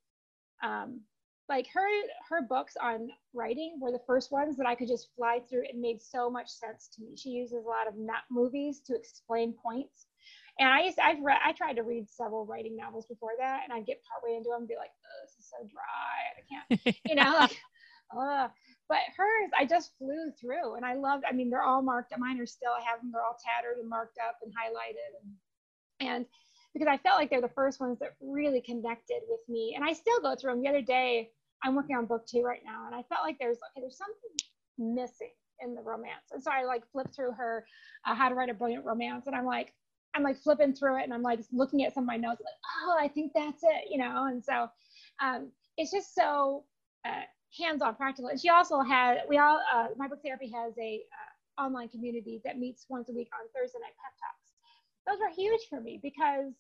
[0.64, 1.02] um,
[1.50, 1.88] like her
[2.30, 5.64] her books on writing were the first ones that I could just fly through.
[5.64, 7.16] It made so much sense to me.
[7.16, 10.08] She uses a lot of not movies to explain points.
[10.60, 13.72] And I used I've read I tried to read several writing novels before that, and
[13.72, 16.28] I'd get partway into them and be like, oh, "This is so dry.
[16.36, 17.58] I can't," you know, like,
[18.90, 22.40] but hers i just flew through and i loved i mean they're all marked mine
[22.40, 26.26] are still i have them they're all tattered and marked up and highlighted and, and
[26.74, 29.94] because i felt like they're the first ones that really connected with me and i
[29.94, 31.30] still go through them the other day
[31.64, 34.96] i'm working on book two right now and i felt like there's okay there's something
[34.96, 37.66] missing in the romance and so i like flipped through her
[38.06, 39.74] uh, how to write a brilliant romance and i'm like
[40.16, 42.54] i'm like flipping through it and i'm like looking at some of my notes like
[42.86, 44.70] oh i think that's it you know and so
[45.20, 46.64] um, it's just so
[47.06, 47.22] uh,
[47.56, 48.30] hands-on practical.
[48.30, 51.02] And she also had, we all, uh, my book therapy has a
[51.60, 54.54] uh, online community that meets once a week on Thursday night pep talks.
[55.08, 56.54] Those were huge for me because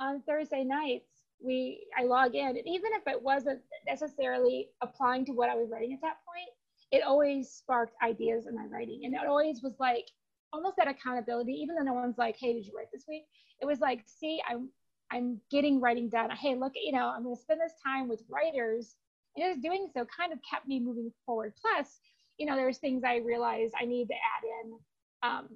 [0.00, 1.08] on Thursday nights,
[1.42, 5.70] we, I log in and even if it wasn't necessarily applying to what I was
[5.70, 6.50] writing at that point,
[6.92, 9.02] it always sparked ideas in my writing.
[9.04, 10.06] And it always was like,
[10.54, 13.24] almost that accountability, even though no one's like, hey, did you write this week?
[13.60, 14.68] It was like, see, I'm,
[15.10, 16.30] I'm getting writing done.
[16.30, 18.94] Hey, look, you know, I'm going to spend this time with writers
[19.36, 21.54] and as doing so kind of kept me moving forward.
[21.60, 22.00] Plus,
[22.38, 24.78] you know, there's things I realized I need to add in
[25.22, 25.48] um,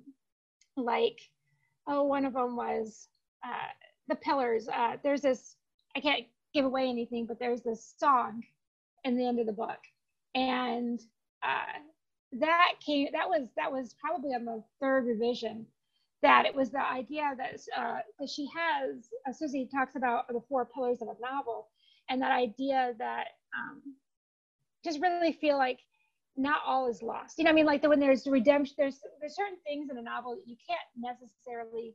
[0.76, 1.20] like
[1.86, 3.08] oh one of them was
[3.46, 3.68] uh,
[4.08, 5.56] the pillars uh, there's this
[5.96, 8.42] i can't give away anything but there's this song
[9.04, 9.78] in the end of the book
[10.34, 11.00] and
[11.42, 11.78] uh,
[12.32, 15.66] that came that was that was probably on the third revision
[16.22, 20.40] that it was the idea that uh, that she has uh, susie talks about the
[20.48, 21.68] four pillars of a novel
[22.10, 23.82] and that idea that um,
[24.84, 25.78] just really feel like
[26.36, 29.34] not all is lost you know i mean like the, when there's redemption there's there's
[29.34, 31.94] certain things in a novel that you can't necessarily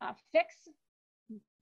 [0.00, 0.54] uh, fix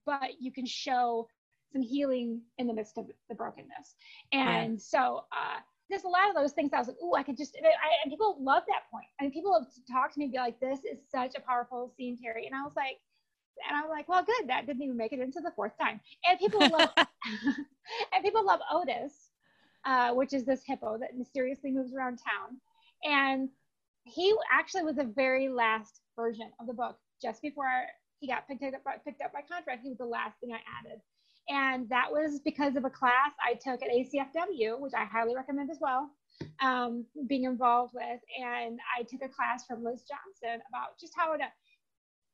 [0.05, 1.27] but you can show
[1.73, 3.95] some healing in the midst of the brokenness
[4.31, 7.37] and so uh, there's a lot of those things I was like, oh, I could
[7.37, 7.69] just, I,
[8.03, 9.07] and people love that point.
[9.19, 12.45] And people have talked to me, be like, this is such a powerful scene, Terry.
[12.45, 12.97] And I was like,
[13.67, 14.47] and I'm like, well, good.
[14.47, 15.99] That didn't even make it into the fourth time.
[16.27, 19.28] And people love, and people love Otis,
[19.85, 22.59] uh, which is this hippo that mysteriously moves around town.
[23.03, 23.49] And
[24.03, 26.97] he actually was the very last version of the book.
[27.21, 27.67] Just before
[28.19, 30.99] he got picked up, picked up by contract, he was the last thing I added.
[31.49, 35.71] And that was because of a class I took at ACFW, which I highly recommend
[35.71, 36.11] as well,
[36.61, 38.19] um, being involved with.
[38.39, 41.45] And I took a class from Liz Johnson about just how to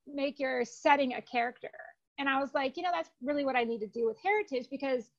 [0.05, 1.69] make your setting a character.
[2.19, 4.67] And I was like, you know, that's really what I need to do with heritage
[4.69, 5.09] because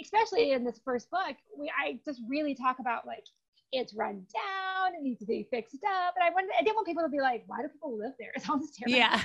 [0.00, 3.24] especially in this first book, we I just really talk about like
[3.72, 6.14] it's run down, it needs to be fixed up.
[6.16, 8.32] And I wanted I didn't want people to be like, why do people live there?
[8.36, 8.98] It sounds terrible.
[8.98, 9.20] Yeah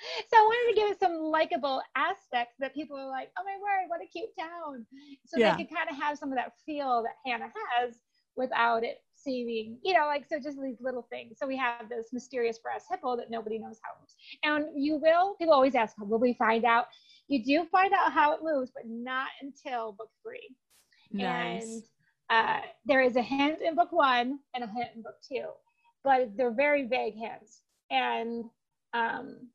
[0.00, 3.56] so I wanted to give it some likable aspects that people are like, oh my
[3.60, 4.86] word, what a cute town.
[5.26, 5.56] So yeah.
[5.56, 7.96] they could kind of have some of that feel that Hannah has
[8.36, 11.38] without it seeming, you know, like so just these little things.
[11.40, 14.12] So we have this mysterious brass hippo that nobody knows how it.
[14.44, 16.86] And you will, people always ask, will we find out?
[17.28, 20.54] You do find out how it moves, but not until book three.
[21.12, 21.62] Nice.
[21.62, 21.82] And
[22.30, 25.46] uh, there is a hint in book one and a hint in book two,
[26.04, 27.62] but they're very vague hints.
[27.90, 28.44] And
[28.94, 29.48] um,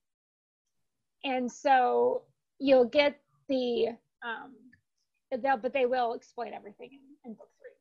[1.23, 2.23] and so
[2.59, 3.89] you'll get the
[4.23, 4.53] um,
[5.41, 7.71] they'll but they will explain everything in, in book three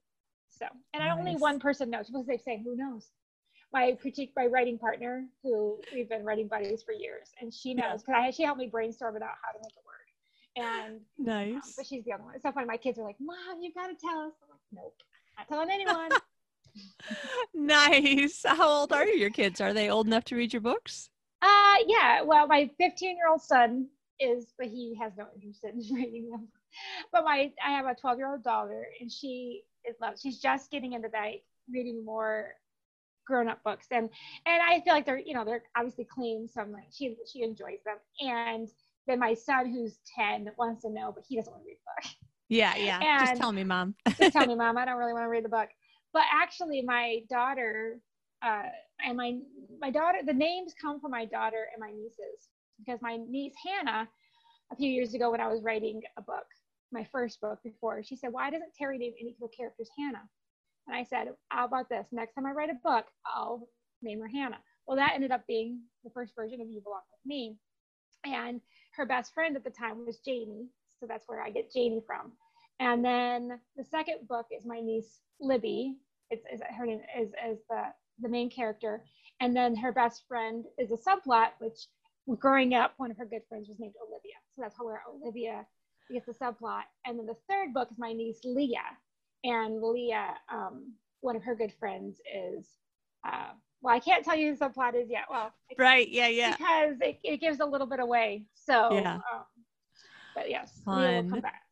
[0.48, 1.18] so and nice.
[1.18, 3.10] only one person knows because they say who knows
[3.72, 8.02] my critique my writing partner who we've been writing buddies for years and she knows
[8.02, 8.30] because yeah.
[8.30, 12.04] She helped me brainstorm about how to make it work and nice um, but she's
[12.04, 14.32] the other one so funny my kids are like mom you've got to tell us
[14.42, 14.94] i'm like nope
[15.38, 16.10] not telling anyone
[17.54, 21.10] nice how old are your kids are they old enough to read your books
[21.42, 22.22] uh, yeah.
[22.22, 23.88] Well, my 15 year old son
[24.20, 26.48] is, but he has no interest in reading them.
[27.10, 30.14] But my, I have a 12 year old daughter, and she is love.
[30.22, 31.32] She's just getting into that,
[31.70, 32.54] reading more
[33.26, 34.08] grown up books, and
[34.46, 37.42] and I feel like they're, you know, they're obviously clean, so I'm like, she she
[37.42, 37.96] enjoys them.
[38.20, 38.68] And
[39.06, 42.08] then my son, who's 10, wants to know, but he doesn't want to read the
[42.08, 42.14] book.
[42.48, 43.00] Yeah, yeah.
[43.00, 43.94] And just tell me, mom.
[44.16, 44.78] just tell me, mom.
[44.78, 45.68] I don't really want to read the book.
[46.12, 47.98] But actually, my daughter
[48.42, 48.62] uh,
[49.04, 49.38] and my
[49.80, 54.08] my daughter the names come from my daughter and my nieces because my niece hannah
[54.72, 56.44] a few years ago when i was writing a book
[56.92, 60.28] my first book before she said why doesn't Tari name any of her characters hannah
[60.86, 63.68] and i said how about this next time i write a book i'll
[64.02, 67.26] name her hannah well that ended up being the first version of you belong with
[67.26, 67.56] me
[68.24, 68.60] and
[68.94, 70.66] her best friend at the time was janie
[70.98, 72.32] so that's where i get janie from
[72.80, 75.96] and then the second book is my niece libby
[76.30, 77.84] it's, it's her name is, is the
[78.20, 79.04] the main character.
[79.40, 81.86] And then her best friend is a subplot, which
[82.38, 84.34] growing up, one of her good friends was named Olivia.
[84.54, 85.66] So that's where Olivia
[86.10, 86.82] gets the subplot.
[87.06, 88.78] And then the third book is my niece Leah.
[89.44, 92.66] And Leah, um, one of her good friends is,
[93.26, 93.48] uh,
[93.80, 95.24] well, I can't tell you the subplot is yet.
[95.30, 96.08] Well, right.
[96.08, 96.28] Yeah.
[96.28, 96.56] Yeah.
[96.56, 98.44] Because it, it gives a little bit away.
[98.54, 99.14] So, yeah.
[99.14, 99.44] Um,
[100.34, 101.02] but yes, Fun.
[101.02, 101.62] Leah will come back.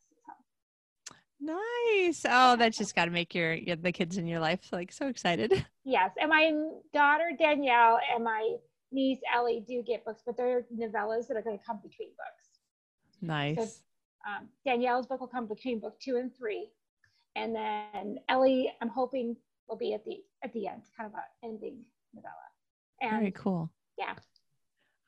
[1.40, 2.26] Nice.
[2.28, 5.09] Oh, that's just got to make your, your, the kids in your life like so
[5.09, 5.64] excited.
[5.83, 6.52] Yes, and my
[6.92, 8.56] daughter Danielle and my
[8.92, 12.61] niece Ellie do get books, but they're novellas that are going to come between books.
[13.22, 13.56] Nice.
[13.56, 13.62] So,
[14.30, 16.68] um, Danielle's book will come between book two and three,
[17.36, 19.36] and then Ellie, I'm hoping
[19.68, 21.78] will be at the at the end, kind of a ending
[22.14, 22.34] novella.
[23.00, 23.70] And, Very cool.
[23.98, 24.14] Yeah.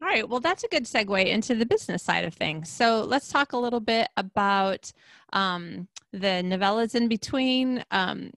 [0.00, 0.28] All right.
[0.28, 2.68] Well, that's a good segue into the business side of things.
[2.68, 4.90] So let's talk a little bit about
[5.32, 7.84] um, the novellas in between.
[7.90, 8.30] Um,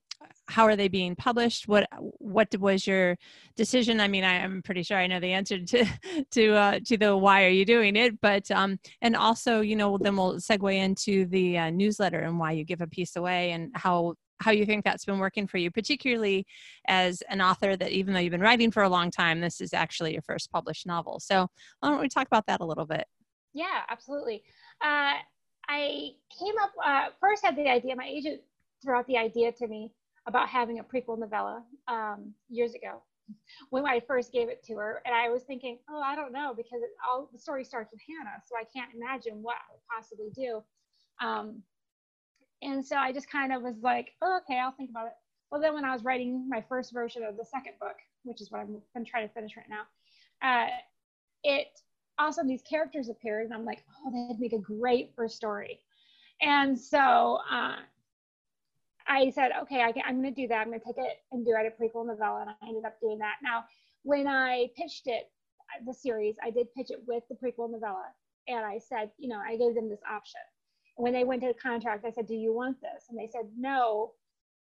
[0.47, 1.67] how are they being published?
[1.67, 1.87] What
[2.19, 3.17] what was your
[3.55, 3.99] decision?
[3.99, 5.85] I mean, I, am pretty sure I know the answer to
[6.31, 9.97] to uh, to the why are you doing it, but um, and also you know
[9.97, 13.71] then we'll segue into the uh, newsletter and why you give a piece away and
[13.75, 16.45] how how you think that's been working for you, particularly
[16.87, 19.73] as an author that even though you've been writing for a long time, this is
[19.73, 21.19] actually your first published novel.
[21.19, 21.47] So
[21.79, 23.05] why don't we talk about that a little bit?
[23.53, 24.43] Yeah, absolutely.
[24.83, 25.13] Uh,
[25.67, 27.95] I came up uh, first had the idea.
[27.95, 28.41] My agent
[28.83, 29.91] threw out the idea to me
[30.27, 33.01] about having a prequel novella um, years ago,
[33.69, 36.53] when I first gave it to her, and I was thinking, oh, I don't know,
[36.55, 39.81] because it, all the story starts with Hannah, so I can't imagine what I would
[39.95, 40.63] possibly do.
[41.25, 41.63] Um,
[42.61, 45.13] and so I just kind of was like, oh, okay, I'll think about it.
[45.51, 48.51] Well, then when I was writing my first version of the second book, which is
[48.51, 49.85] what been trying to finish right now,
[50.47, 50.69] uh,
[51.43, 51.67] it
[52.17, 55.79] also these characters appeared, and I'm like, oh, that'd make a great first story.
[56.41, 57.77] And so uh,
[59.07, 60.61] I said, okay, I am going to do that.
[60.61, 62.41] I'm going to take it and do it a prequel novella.
[62.41, 63.35] And I ended up doing that.
[63.43, 63.65] Now,
[64.03, 65.29] when I pitched it,
[65.59, 68.05] uh, the series, I did pitch it with the prequel novella.
[68.47, 70.41] And I said, you know, I gave them this option.
[70.97, 73.05] When they went to the contract, I said, do you want this?
[73.09, 74.13] And they said, no.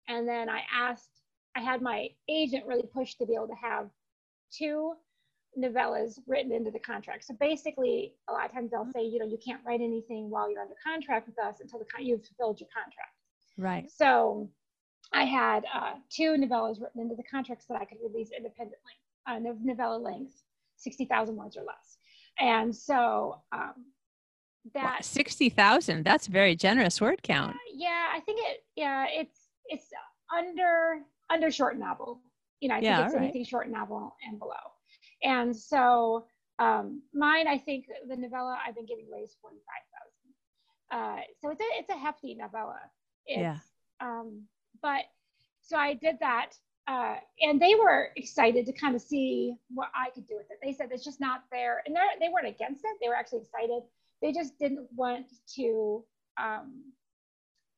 [0.07, 1.21] And then I asked,
[1.55, 3.89] I had my agent really push to be able to have
[4.51, 4.93] two
[5.57, 7.23] novellas written into the contract.
[7.25, 10.51] So basically, a lot of times they'll say, you know, you can't write anything while
[10.51, 13.15] you're under contract with us until the con- you've fulfilled your contract.
[13.57, 13.89] Right.
[13.89, 14.49] So
[15.13, 18.77] I had uh, two novellas written into the contracts that I could release independently,
[19.27, 20.33] uh, novella length,
[20.77, 21.97] 60,000 words or less.
[22.39, 23.85] And so um,
[24.73, 27.51] that wow, 60,000, that's very generous word count.
[27.55, 29.87] Uh, yeah, I think it, yeah, it's, it's
[30.35, 30.99] under,
[31.29, 32.21] under short novel.
[32.59, 33.23] You know, I yeah, think it's right.
[33.23, 34.53] anything short novel and below.
[35.23, 36.25] And so
[36.59, 39.59] um, mine, I think the novella I've been giving away is 45,000.
[40.91, 42.79] Uh, so it's a, it's a hefty novella.
[43.25, 43.57] It's, yeah.
[44.01, 44.43] Um,
[44.81, 45.03] but
[45.61, 46.51] so I did that.
[46.87, 50.59] Uh, and they were excited to kind of see what I could do with it.
[50.61, 52.97] They said it's just not there, and they weren't against it.
[53.01, 53.81] They were actually excited.
[54.21, 56.03] They just didn't want to.
[56.39, 56.83] Um,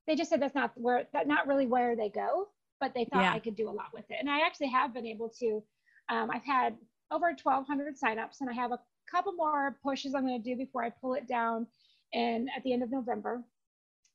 [0.06, 2.50] they just said that's not where that not really where they go,
[2.82, 3.34] but they thought yeah.
[3.34, 4.18] I could do a lot with it.
[4.20, 5.64] And I actually have been able to.
[6.10, 6.76] Um, I've had
[7.12, 8.80] over 1,200 signups, and I have a
[9.10, 11.68] couple more pushes I'm going to do before I pull it down,
[12.14, 13.42] and at the end of November.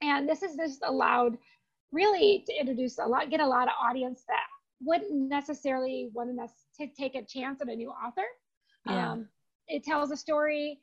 [0.02, 1.38] And this is just allowed
[1.92, 4.44] really to introduce a lot, get a lot of audience that
[4.80, 6.50] wouldn't necessarily want us
[6.80, 8.24] to take a chance on a new author.
[8.86, 9.12] Yeah.
[9.12, 9.28] Um,
[9.68, 10.80] it tells a story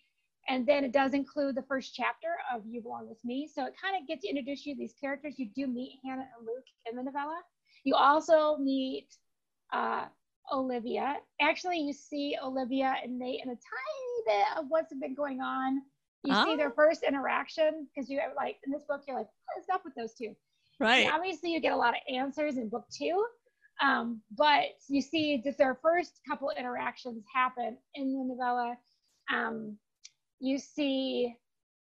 [0.47, 3.47] and then it does include the first chapter of You Belong With Me.
[3.53, 5.37] So it kind of gets to introduce you to these characters.
[5.37, 7.39] You do meet Hannah and Luke in the novella.
[7.83, 9.07] You also meet
[9.73, 10.05] uh,
[10.51, 11.17] Olivia.
[11.41, 15.81] Actually, you see Olivia and Nate in a tiny bit of what's been going on
[16.23, 16.45] you oh.
[16.45, 19.65] see their first interaction because you have like in this book you're like what is
[19.73, 20.35] up with those two
[20.79, 23.25] right and obviously you get a lot of answers in book two
[23.81, 28.75] um, but you see that their first couple interactions happen in the novella
[29.33, 29.77] um,
[30.39, 31.33] you see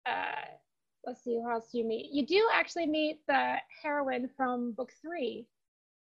[0.07, 0.47] uh,
[1.05, 5.47] let's see who else you meet you do actually meet the heroine from book three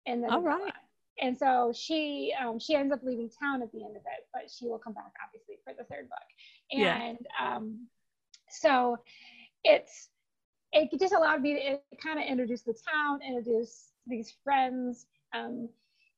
[0.06, 0.64] in the All novella.
[0.64, 0.72] Right.
[1.20, 4.50] and so she um, she ends up leaving town at the end of it but
[4.50, 6.18] she will come back obviously for the third book
[6.72, 7.56] and yeah.
[7.56, 7.86] um,
[8.60, 8.98] so
[9.64, 10.08] it's
[10.72, 15.68] it just allowed me to kind of introduce the town, introduce these friends, um,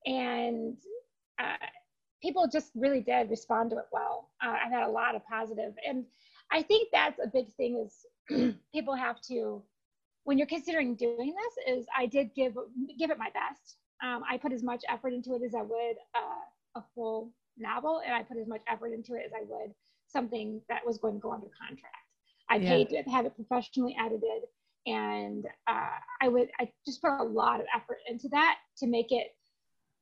[0.06, 0.76] and
[1.38, 1.66] uh,
[2.22, 4.30] people just really did respond to it well.
[4.44, 6.04] Uh, I've had a lot of positive, and
[6.50, 9.62] I think that's a big thing is people have to
[10.24, 12.54] when you're considering doing this is I did give
[12.98, 13.76] give it my best.
[14.02, 18.02] Um, I put as much effort into it as I would uh, a full novel,
[18.04, 19.72] and I put as much effort into it as I would
[20.06, 22.07] something that was going to go under contract.
[22.50, 22.68] I yeah.
[22.68, 24.42] paid to have it professionally edited.
[24.86, 29.08] And uh, I would, I just put a lot of effort into that to make
[29.10, 29.28] it,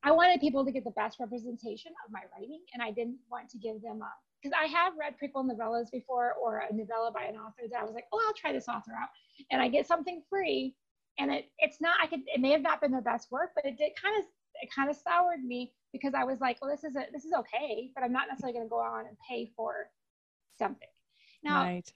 [0.05, 2.61] I wanted people to get the best representation of my writing.
[2.73, 4.09] And I didn't want to give them a,
[4.41, 7.85] because I have read prequel novellas before or a novella by an author that I
[7.85, 9.09] was like, oh, I'll try this author out.
[9.51, 10.77] And I get something free.
[11.19, 13.65] And it, it's not, I could, it may have not been their best work, but
[13.65, 14.25] it did kind of,
[14.63, 17.33] it kind of soured me because I was like, well, this is a, this is
[17.39, 19.91] okay, but I'm not necessarily going to go on and pay for
[20.59, 20.89] something.
[21.43, 21.91] Now, right.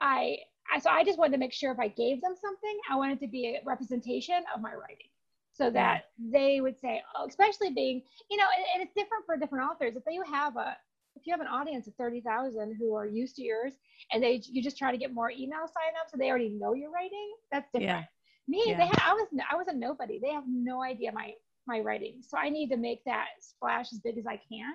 [0.00, 0.36] I,
[0.72, 3.20] I so I just wanted to make sure if I gave them something, I wanted
[3.20, 5.08] to be a representation of my writing,
[5.52, 5.74] so mm.
[5.74, 9.64] that they would say, oh, especially being, you know, and, and it's different for different
[9.70, 9.96] authors.
[9.96, 10.76] If you have a
[11.16, 13.74] if you have an audience of 30,000 who are used to yours
[14.12, 16.90] and they you just try to get more email signups so they already know you're
[16.90, 17.88] writing, that's different.
[17.88, 18.04] Yeah.
[18.46, 18.76] Me, yeah.
[18.76, 20.18] they had, I was I was a nobody.
[20.18, 21.32] They have no idea my
[21.66, 22.20] my writing.
[22.20, 24.74] So I need to make that splash as big as I can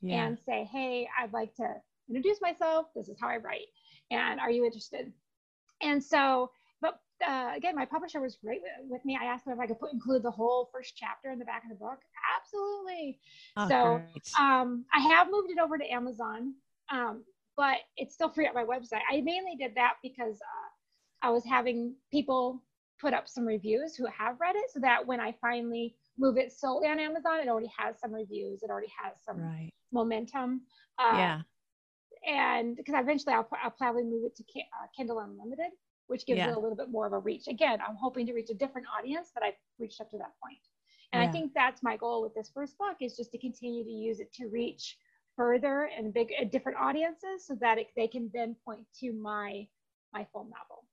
[0.00, 0.26] yeah.
[0.26, 1.68] and say, "Hey, I'd like to
[2.08, 2.86] introduce myself.
[2.94, 3.66] This is how I write."
[4.10, 5.12] And are you interested?
[5.82, 6.50] And so,
[6.80, 9.18] but uh, again, my publisher was great with, me.
[9.20, 11.62] I asked them if I could put include the whole first chapter in the back
[11.64, 11.98] of the book.
[12.36, 13.18] Absolutely.
[13.56, 16.54] Oh, so um, I have moved it over to Amazon,
[16.90, 17.24] um,
[17.56, 19.00] but it's still free at my website.
[19.10, 22.62] I mainly did that because uh, I was having people
[23.00, 26.52] put up some reviews who have read it, so that when I finally move it
[26.52, 28.62] solely on Amazon, it already has some reviews.
[28.62, 29.70] It already has some right.
[29.92, 30.62] momentum.
[30.98, 31.40] Uh, yeah
[32.28, 35.72] and because eventually I'll, I'll, probably move it to uh, Kindle Unlimited,
[36.06, 36.50] which gives yeah.
[36.50, 37.48] it a little bit more of a reach.
[37.48, 40.60] Again, I'm hoping to reach a different audience that I've reached up to that point.
[41.12, 41.28] And yeah.
[41.28, 44.20] I think that's my goal with this first book is just to continue to use
[44.20, 44.98] it to reach
[45.36, 49.66] further and big uh, different audiences so that it, they can then point to my
[50.12, 50.84] my full novel.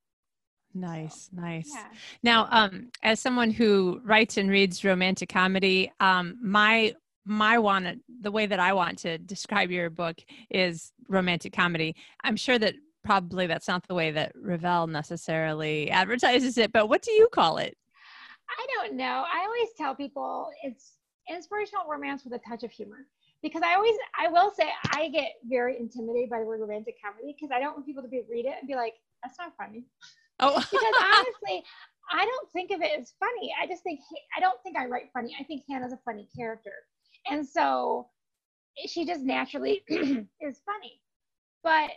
[0.73, 1.71] Nice, so, nice.
[1.73, 1.87] Yeah.
[2.21, 6.93] Now, um, as someone who writes and reads romantic comedy, um, my
[7.25, 10.17] my want the way that I want to describe your book
[10.49, 11.95] is romantic comedy.
[12.23, 17.01] I'm sure that probably that's not the way that Revell necessarily advertises it, but what
[17.01, 17.75] do you call it?
[18.49, 19.23] I don't know.
[19.31, 20.93] I always tell people it's
[21.29, 23.07] inspirational romance with a touch of humor
[23.41, 27.35] because I always, I will say, I get very intimidated by the word romantic comedy
[27.35, 29.85] because I don't want people to be read it and be like, that's not funny.
[30.39, 31.63] Oh, because honestly,
[32.11, 33.53] I don't think of it as funny.
[33.59, 33.99] I just think
[34.35, 35.35] I don't think I write funny.
[35.39, 36.73] I think Hannah's a funny character,
[37.29, 38.07] and so
[38.85, 41.01] she just naturally is funny.
[41.63, 41.91] But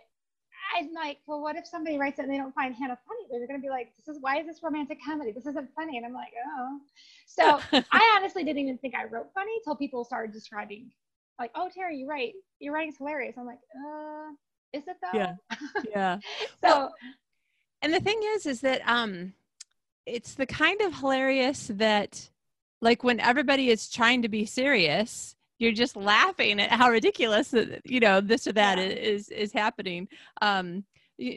[0.77, 3.27] I'm like, well, what if somebody writes it and they don't find Hannah funny?
[3.31, 5.33] They're going to be like, this is why is this romantic comedy?
[5.33, 5.97] This isn't funny.
[5.97, 6.79] And I'm like, oh.
[7.27, 7.61] So
[7.93, 10.91] I honestly didn't even think I wrote funny until people started describing,
[11.39, 12.35] like, oh, Tari, you write.
[12.61, 13.37] Your writing's hilarious.
[13.39, 14.33] I'm like, uh,
[14.73, 15.19] is it though?
[15.19, 15.35] Yeah.
[15.91, 16.19] Yeah.
[16.63, 16.95] so, well,
[17.83, 19.35] and the thing is, is that um,
[20.05, 22.31] it's the kind of hilarious that,
[22.81, 27.53] like, when everybody is trying to be serious, you're just laughing at how ridiculous
[27.85, 28.85] you know this or that yeah.
[28.85, 30.09] is is happening
[30.41, 30.85] um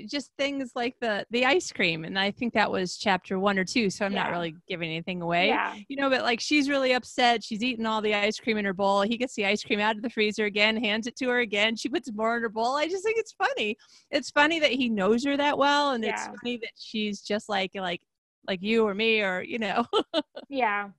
[0.06, 3.66] just things like the the ice cream and i think that was chapter one or
[3.66, 4.24] two so i'm yeah.
[4.24, 5.76] not really giving anything away yeah.
[5.88, 8.74] you know but like she's really upset she's eating all the ice cream in her
[8.74, 11.40] bowl he gets the ice cream out of the freezer again hands it to her
[11.40, 13.76] again she puts more in her bowl i just think it's funny
[14.12, 16.12] it's funny that he knows her that well and yeah.
[16.12, 18.02] it's funny that she's just like like
[18.48, 19.86] like you or me or you know
[20.50, 20.90] yeah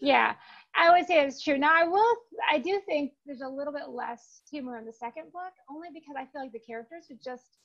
[0.00, 0.34] yeah
[0.74, 1.58] I would say it's true.
[1.58, 2.16] Now I will
[2.50, 6.14] I do think there's a little bit less humor in the second book, only because
[6.16, 7.58] I feel like the characters are just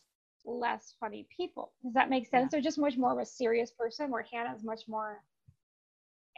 [0.46, 1.74] less funny people.
[1.84, 2.44] Does that make sense?
[2.44, 2.48] Yeah.
[2.52, 5.22] They're just much more of a serious person where Hannah's much more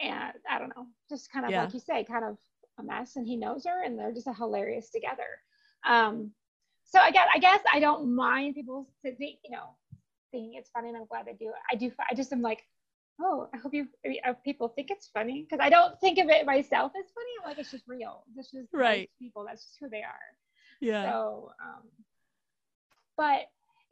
[0.00, 1.64] and I don't know, just kind of yeah.
[1.64, 2.38] like you say, kind of
[2.78, 5.42] a mess and he knows her and they're just a hilarious together.
[5.88, 6.32] Um
[6.84, 9.76] so I guess I guess I don't mind people to think, you know,
[10.30, 11.52] thinking it's funny and I'm glad they do.
[11.70, 12.62] I do I just am like
[13.20, 13.86] oh, I hope you
[14.26, 17.30] uh, people think it's funny because I don't think of it myself as funny.
[17.42, 18.24] I'm like, it's just real.
[18.34, 19.10] This is right.
[19.18, 19.44] people.
[19.46, 20.18] That's just who they are.
[20.80, 21.10] Yeah.
[21.10, 21.82] So, um,
[23.16, 23.42] but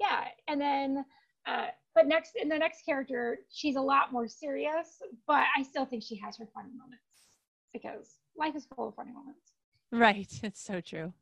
[0.01, 1.05] yeah, and then,
[1.47, 5.85] uh, but next in the next character, she's a lot more serious, but I still
[5.85, 7.03] think she has her funny moments
[7.73, 9.53] because life is full of funny moments.
[9.93, 10.29] Right.
[10.43, 11.13] It's so true.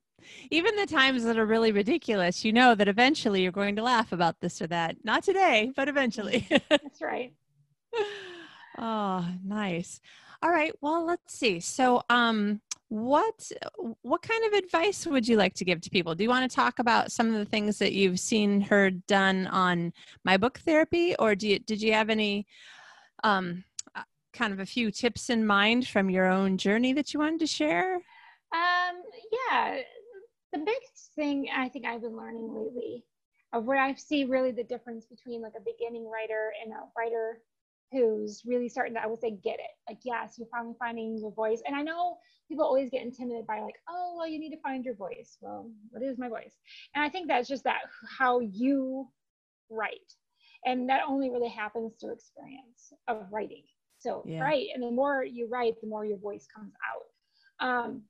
[0.51, 4.13] Even the times that are really ridiculous, you know that eventually you're going to laugh
[4.13, 4.97] about this or that.
[5.05, 6.47] Not today, but eventually.
[6.71, 7.35] That's right
[8.79, 10.01] oh, nice.
[10.43, 10.73] All right.
[10.81, 11.61] Well, let's see.
[11.61, 13.51] So, um, what
[14.03, 16.15] what kind of advice would you like to give to people?
[16.15, 19.49] Do you want to talk about some of the things that you've seen her done
[19.49, 19.93] on
[20.25, 22.47] my book therapy, or do you, did you have any
[23.25, 23.65] um,
[23.97, 27.41] uh, kind of a few tips in mind from your own journey that you wanted
[27.41, 27.97] to share?
[28.53, 29.03] Um,
[29.51, 29.79] yeah,
[30.53, 33.05] the biggest thing I think I've been learning lately
[33.53, 37.41] of where I see really the difference between like a beginning writer and a writer
[37.93, 39.71] who's really starting to, I would say, get it.
[39.89, 41.63] Like, yes, you're finally finding your voice.
[41.67, 42.19] And I know
[42.49, 45.39] people always get intimidated by like, oh, well, you need to find your voice.
[45.41, 46.55] Well, what is my voice?
[46.95, 47.83] And I think that's just that
[48.19, 49.09] how you
[49.71, 50.13] write.
[50.65, 53.63] And that only really happens through experience of writing.
[53.99, 54.41] So, yeah.
[54.41, 54.67] right.
[54.75, 57.67] And the more you write, the more your voice comes out.
[57.67, 58.03] Um,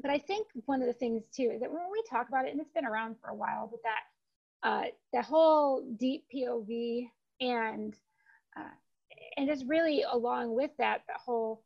[0.00, 2.52] but I think one of the things too is that when we talk about it,
[2.52, 7.08] and it's been around for a while, but that uh, the whole deep POV
[7.40, 7.94] and
[8.56, 8.62] uh,
[9.36, 11.62] and it's really along with that the whole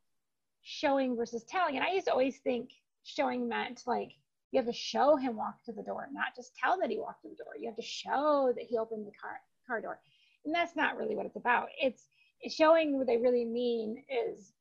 [0.63, 1.75] showing versus telling.
[1.77, 2.69] And i used to always think
[3.03, 4.09] showing meant like
[4.51, 7.21] you have to show him walk to the door not just tell that he walked
[7.23, 7.53] to the door.
[7.59, 9.99] You have to show that he opened the car car door.
[10.45, 11.67] And that's not really what it's about.
[11.81, 12.07] It's,
[12.49, 14.53] showing what they really mean is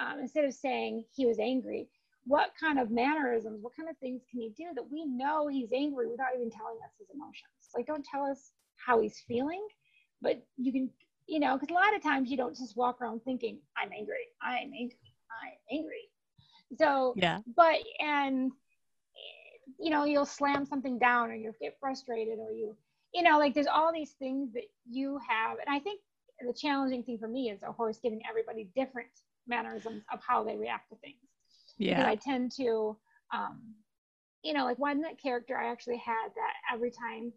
[0.00, 1.88] um, instead of saying he was angry
[2.24, 5.72] what kind of mannerisms what kind of things can he do that we know he's
[5.72, 7.70] angry without even telling us his emotions?
[7.74, 8.50] Like don't tell us
[8.84, 9.64] how he's feeling
[10.20, 10.90] but you can
[11.30, 14.26] you know, because a lot of times you don't just walk around thinking, I'm angry,
[14.42, 14.98] I'm angry,
[15.30, 16.10] I'm angry.
[16.76, 17.38] So, yeah.
[17.56, 18.50] But, and,
[19.78, 22.76] you know, you'll slam something down or you'll get frustrated or you,
[23.14, 25.58] you know, like there's all these things that you have.
[25.64, 26.00] And I think
[26.44, 29.10] the challenging thing for me is a horse giving everybody different
[29.46, 31.14] mannerisms of how they react to things.
[31.78, 31.96] Yeah.
[31.96, 32.96] Because I tend to,
[33.32, 33.60] um,
[34.42, 37.32] you know, like one that character I actually had that every time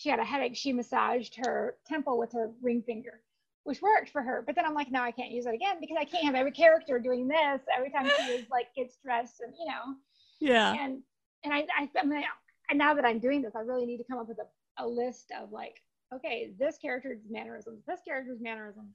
[0.00, 3.20] she had a headache, she massaged her temple with her ring finger,
[3.64, 4.42] which worked for her.
[4.46, 6.52] But then I'm like, no, I can't use it again because I can't have every
[6.52, 9.94] character doing this every time she is like gets stressed and you know.
[10.40, 10.72] Yeah.
[10.72, 11.02] And
[11.44, 12.24] and I I, I mean,
[12.70, 14.86] and now that I'm doing this, I really need to come up with a, a
[14.86, 15.82] list of like,
[16.14, 18.94] okay, this character's mannerisms, this character's mannerisms.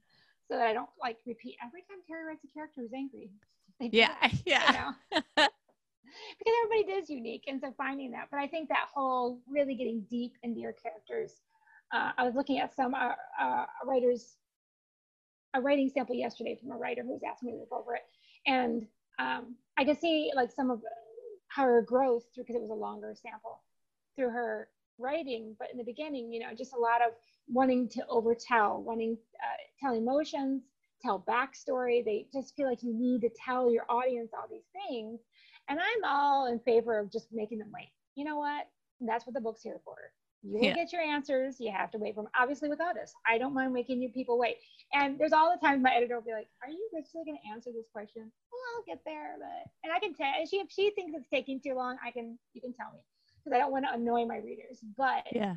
[0.50, 3.30] so that I don't like repeat every time Tari writes a character who's angry.
[3.78, 4.12] Yeah,
[4.44, 4.92] yeah.
[5.14, 5.48] You know?
[6.38, 8.28] because everybody is unique, and so finding that.
[8.30, 11.40] But I think that whole really getting deep into your characters.
[11.92, 14.36] Uh, I was looking at some uh, uh, writers,
[15.54, 18.02] a writing sample yesterday from a writer who was asking me to look over it,
[18.46, 18.86] and
[19.18, 20.80] um, I could see like some of
[21.54, 23.60] her growth through because it was a longer sample
[24.16, 25.54] through her writing.
[25.58, 27.12] But in the beginning, you know, just a lot of
[27.48, 30.62] wanting to overtell, wanting uh, tell emotions,
[31.02, 32.04] tell backstory.
[32.04, 35.20] They just feel like you need to tell your audience all these things.
[35.68, 37.90] And I'm all in favor of just making them wait.
[38.14, 38.66] You know what?
[39.00, 39.96] That's what the book's here for.
[40.42, 40.74] You will yeah.
[40.74, 41.56] get your answers.
[41.58, 42.30] You have to wait for them.
[42.38, 44.56] Obviously, with this, I don't mind making you people wait.
[44.92, 47.52] And there's all the times my editor will be like, "Are you really going to
[47.52, 50.30] answer this question?" Well, I'll get there, but and I can tell.
[50.38, 53.00] And she if she thinks it's taking too long, I can you can tell me
[53.42, 54.78] because I don't want to annoy my readers.
[54.96, 55.54] But yeah,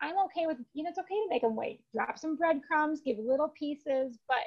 [0.00, 1.80] I'm okay with, you know, it's okay to make them wait.
[1.94, 4.38] Drop some breadcrumbs, give little pieces, but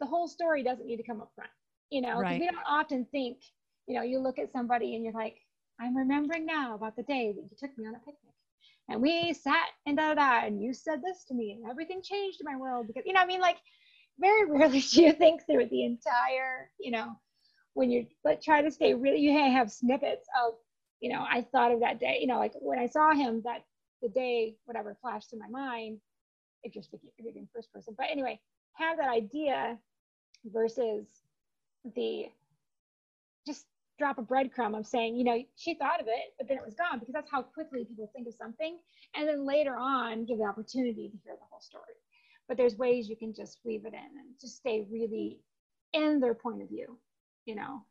[0.00, 1.50] the whole story doesn't need to come up front.
[1.90, 2.40] You know, right.
[2.40, 3.38] we don't often think,
[3.86, 5.36] you know, you look at somebody and you're like,
[5.80, 8.34] I'm remembering now about the day that you took me on a picnic.
[8.88, 12.02] And we sat and da da da, and you said this to me, and everything
[12.02, 13.56] changed in my world because, you know, I mean, like,
[14.18, 17.10] very rarely do you think through the entire, you know,
[17.74, 20.54] when you but try to stay really, you have snippets of,
[21.00, 23.64] you know, I thought of that day, you know, like when I saw him that
[24.02, 25.98] the day whatever flashed in my mind
[26.62, 28.38] if you're speaking if you're doing first person but anyway
[28.74, 29.78] have that idea
[30.46, 31.06] versus
[31.94, 32.26] the
[33.98, 36.74] drop a breadcrumb of saying you know she thought of it but then it was
[36.74, 38.78] gone because that's how quickly people think of something
[39.14, 41.96] and then later on give the opportunity to hear the whole story
[42.48, 45.38] but there's ways you can just weave it in and just stay really
[45.92, 46.98] in their point of view
[47.46, 47.82] you know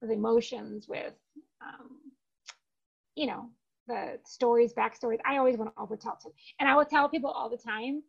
[0.00, 1.14] with emotions with
[1.60, 1.98] um,
[3.16, 3.50] you know
[3.88, 5.18] the stories, backstories.
[5.26, 6.32] I always want to overtell too.
[6.60, 8.02] And I will tell people all the time,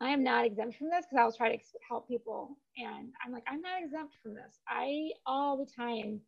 [0.00, 2.56] I am not exempt from this because I will try to help people.
[2.78, 4.58] And I'm like, I'm not exempt from this.
[4.66, 6.20] I all the time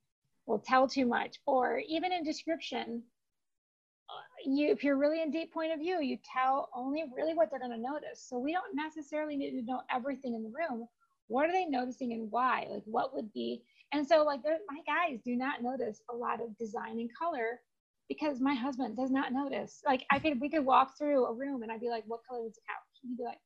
[0.46, 3.02] will tell too much, or even in description,
[4.10, 7.50] uh, you if you're really in deep point of view, you tell only really what
[7.50, 8.24] they're going to notice.
[8.28, 10.86] So we don't necessarily need to know everything in the room.
[11.28, 12.66] What are they noticing and why?
[12.70, 13.62] Like what would be?
[13.92, 17.60] And so like my guys do not notice a lot of design and color
[18.08, 19.80] because my husband does not notice.
[19.86, 22.46] Like I could we could walk through a room and I'd be like, what color
[22.46, 23.00] is the couch?
[23.02, 23.40] He'd be like,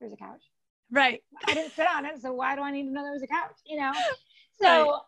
[0.00, 0.42] there's a couch.
[0.90, 1.22] Right.
[1.46, 3.26] I didn't sit on it, so why do I need to know there was a
[3.26, 3.56] couch?
[3.66, 3.92] You know?
[4.60, 5.00] So right.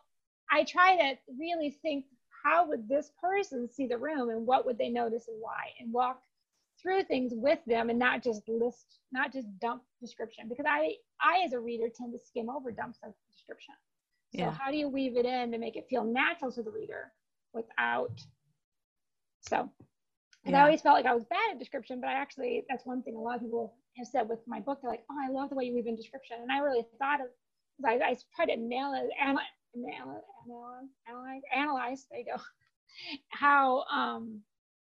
[0.51, 2.05] I try to really think
[2.43, 5.93] how would this person see the room and what would they notice and why and
[5.93, 6.21] walk
[6.81, 11.43] through things with them and not just list not just dump description because i i
[11.45, 13.75] as a reader tend to skim over dumps of description
[14.33, 14.51] so yeah.
[14.51, 17.11] how do you weave it in to make it feel natural to the reader
[17.53, 18.19] without
[19.41, 19.69] so,
[20.45, 20.59] yeah.
[20.59, 23.15] I always felt like I was bad at description, but I actually, that's one thing
[23.15, 24.79] a lot of people have said with my book.
[24.81, 26.37] They're like, oh, I love the way you weave in description.
[26.41, 27.27] And I really thought of,
[27.85, 29.09] I, I tried to nail it,
[29.75, 32.41] analyze, analyze, analyze, analyze, there you go,
[33.29, 34.41] how, um,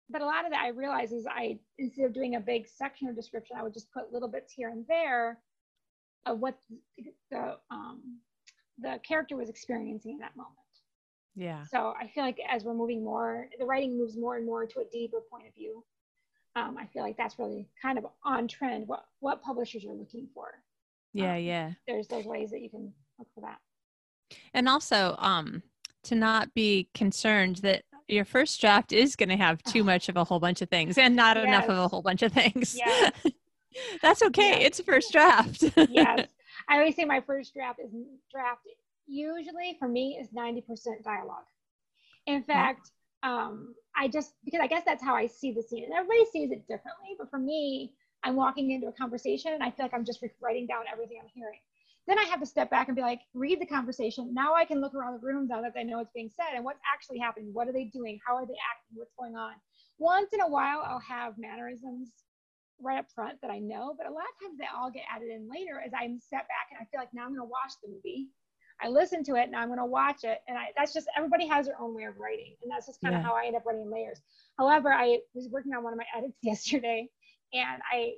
[0.10, 3.08] but a lot of that I realized is I, instead of doing a big section
[3.10, 5.40] of description, I would just put little bits here and there
[6.26, 6.58] of what
[7.32, 8.20] the, um,
[8.80, 10.58] the character was experiencing in that moment.
[11.36, 11.64] Yeah.
[11.66, 14.80] So I feel like as we're moving more, the writing moves more and more to
[14.80, 15.84] a deeper point of view.
[16.56, 18.88] Um, I feel like that's really kind of on trend.
[18.88, 20.48] What what publishers are looking for.
[21.14, 21.72] Yeah, um, yeah.
[21.88, 23.60] There's those ways that you can look for that.
[24.54, 25.64] And also, um,
[26.04, 30.18] to not be concerned that your first draft is going to have too much of
[30.18, 31.46] a whole bunch of things and not yes.
[31.46, 32.76] enough of a whole bunch of things.
[32.78, 33.12] Yes.
[34.02, 34.62] That's okay.
[34.62, 34.68] Yes.
[34.68, 35.64] It's first draft.
[35.90, 36.28] yes.
[36.70, 37.92] I always say my first draft is
[38.32, 38.62] draft
[39.06, 40.64] usually for me is 90%
[41.04, 41.46] dialogue.
[42.26, 42.92] In fact,
[43.24, 45.86] um, I just, because I guess that's how I see the scene.
[45.86, 47.16] And everybody sees it differently.
[47.18, 50.68] But for me, I'm walking into a conversation and I feel like I'm just writing
[50.68, 51.60] down everything I'm hearing.
[52.08, 54.34] Then I have to step back and be like, read the conversation.
[54.34, 56.64] Now I can look around the room now that I know what's being said and
[56.64, 57.50] what's actually happening.
[57.54, 58.20] What are they doing?
[58.26, 58.96] How are they acting?
[58.96, 59.54] What's going on?
[60.00, 62.12] Once in a while, I'll have mannerisms
[62.80, 65.30] right up front that I know, but a lot of times they all get added
[65.30, 67.74] in later as I step back and I feel like now I'm going to watch
[67.84, 68.30] the movie
[68.82, 70.40] I listen to it and I'm going to watch it.
[70.48, 72.56] And I, that's just, everybody has their own way of writing.
[72.62, 74.22] And that's just kind of how I end up writing layers.
[74.58, 77.10] However, I was working on one of my edits yesterday
[77.54, 78.14] and I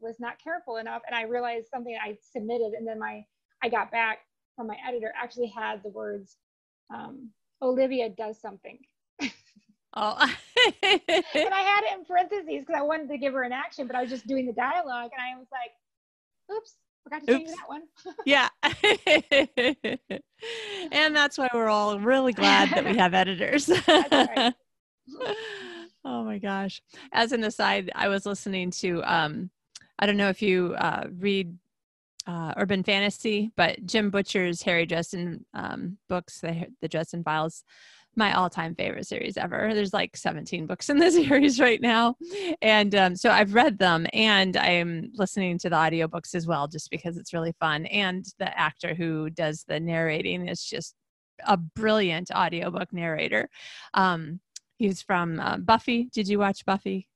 [0.00, 1.02] was not careful enough.
[1.06, 3.24] And I realized something I submitted and then my,
[3.62, 4.18] I got back
[4.54, 6.36] from my editor actually had the words,
[6.94, 7.30] um,
[7.62, 8.78] Olivia does something.
[9.98, 10.14] Oh.
[10.82, 13.96] and I had it in parentheses because I wanted to give her an action, but
[13.96, 15.70] I was just doing the dialogue and I was like,
[16.54, 16.76] oops,
[17.06, 17.82] Forgot to change that one.
[18.26, 18.48] yeah.
[20.90, 23.70] and that's why we're all really glad that we have editors.
[26.04, 26.82] oh my gosh.
[27.12, 29.50] As an aside, I was listening to um
[29.98, 31.56] I don't know if you uh, read
[32.26, 37.64] uh, urban fantasy, but Jim Butcher's Harry Dresden um, books, the, the Dresden Files,
[38.16, 39.72] my all-time favorite series ever.
[39.74, 42.16] There's like 17 books in the series right now,
[42.62, 46.90] and um, so I've read them, and I'm listening to the audiobooks as well, just
[46.90, 47.86] because it's really fun.
[47.86, 50.94] And the actor who does the narrating is just
[51.46, 53.48] a brilliant audiobook narrator.
[53.94, 54.40] Um,
[54.78, 56.08] he's from uh, Buffy.
[56.12, 57.08] Did you watch Buffy?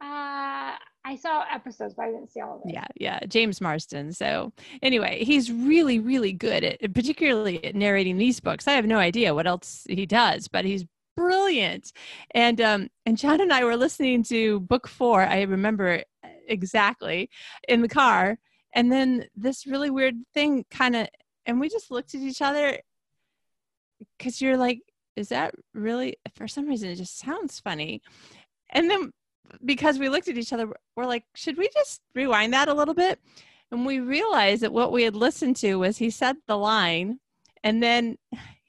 [0.00, 0.74] Uh,
[1.04, 2.72] I saw episodes, but I didn't see all of it.
[2.72, 4.16] Yeah, yeah, James Marsters.
[4.16, 4.52] So
[4.82, 8.66] anyway, he's really, really good at, particularly at narrating these books.
[8.66, 11.92] I have no idea what else he does, but he's brilliant.
[12.30, 15.22] And um, and John and I were listening to book four.
[15.22, 16.02] I remember
[16.48, 17.28] exactly
[17.68, 18.38] in the car,
[18.74, 21.08] and then this really weird thing kind of,
[21.46, 22.78] and we just looked at each other
[24.18, 24.80] because you're like,
[25.16, 26.16] is that really?
[26.34, 28.02] For some reason, it just sounds funny.
[28.70, 29.12] And then
[29.64, 32.94] because we looked at each other, we're like, should we just rewind that a little
[32.94, 33.20] bit?
[33.70, 37.18] And we realized that what we had listened to was he said the line
[37.62, 38.18] and then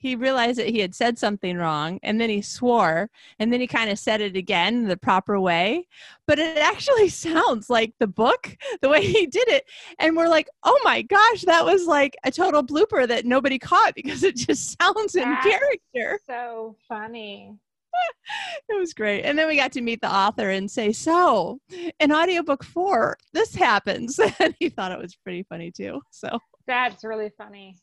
[0.06, 3.10] he realized that he had said something wrong and then he swore
[3.40, 5.88] and then he kind of said it again the proper way.
[6.28, 9.66] But it actually sounds like the book the way he did it
[10.00, 13.96] and we're like oh my gosh that was like a total blooper that nobody caught
[13.96, 16.20] because it just sounds That's in character.
[16.28, 17.58] so funny
[18.70, 19.24] it was great.
[19.24, 21.60] And then we got to meet the author and say, So,
[22.00, 24.20] in audiobook four, this happens.
[24.40, 26.02] and he thought it was pretty funny too.
[26.12, 27.78] So, that's really funny.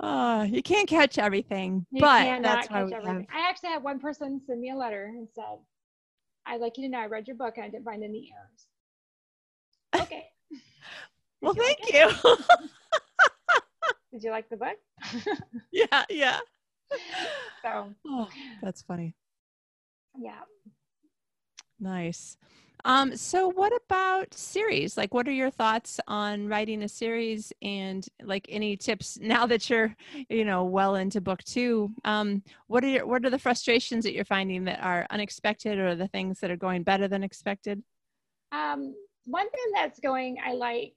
[0.00, 3.26] Uh, you can't catch everything, you but that's why everything.
[3.30, 3.44] Have...
[3.44, 5.58] I actually had one person send me a letter and said,
[6.46, 8.66] I'd like you to know I read your book and I didn't find any errors.
[10.02, 10.26] Okay.
[11.40, 12.36] well, thank like you.
[14.12, 14.76] Did you like the book?
[15.72, 16.40] yeah, yeah.
[17.62, 18.28] so oh,
[18.62, 19.14] that's funny.
[20.16, 20.40] Yeah.
[21.80, 22.36] Nice.
[22.84, 24.96] Um, so what about series?
[24.96, 29.68] Like what are your thoughts on writing a series and like any tips now that
[29.68, 29.94] you're,
[30.28, 31.90] you know, well into book two?
[32.04, 35.94] Um, what are your, what are the frustrations that you're finding that are unexpected or
[35.94, 37.82] the things that are going better than expected?
[38.52, 40.94] Um, one thing that's going I like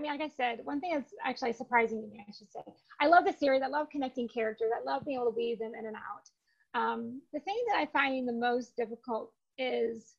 [0.00, 2.60] I mean, like I said, one thing that's actually surprising to me, I should say,
[3.02, 3.60] I love the series.
[3.60, 4.70] I love connecting characters.
[4.74, 6.30] I love being able to weave them in and out.
[6.72, 10.14] Um, the thing that I find the most difficult is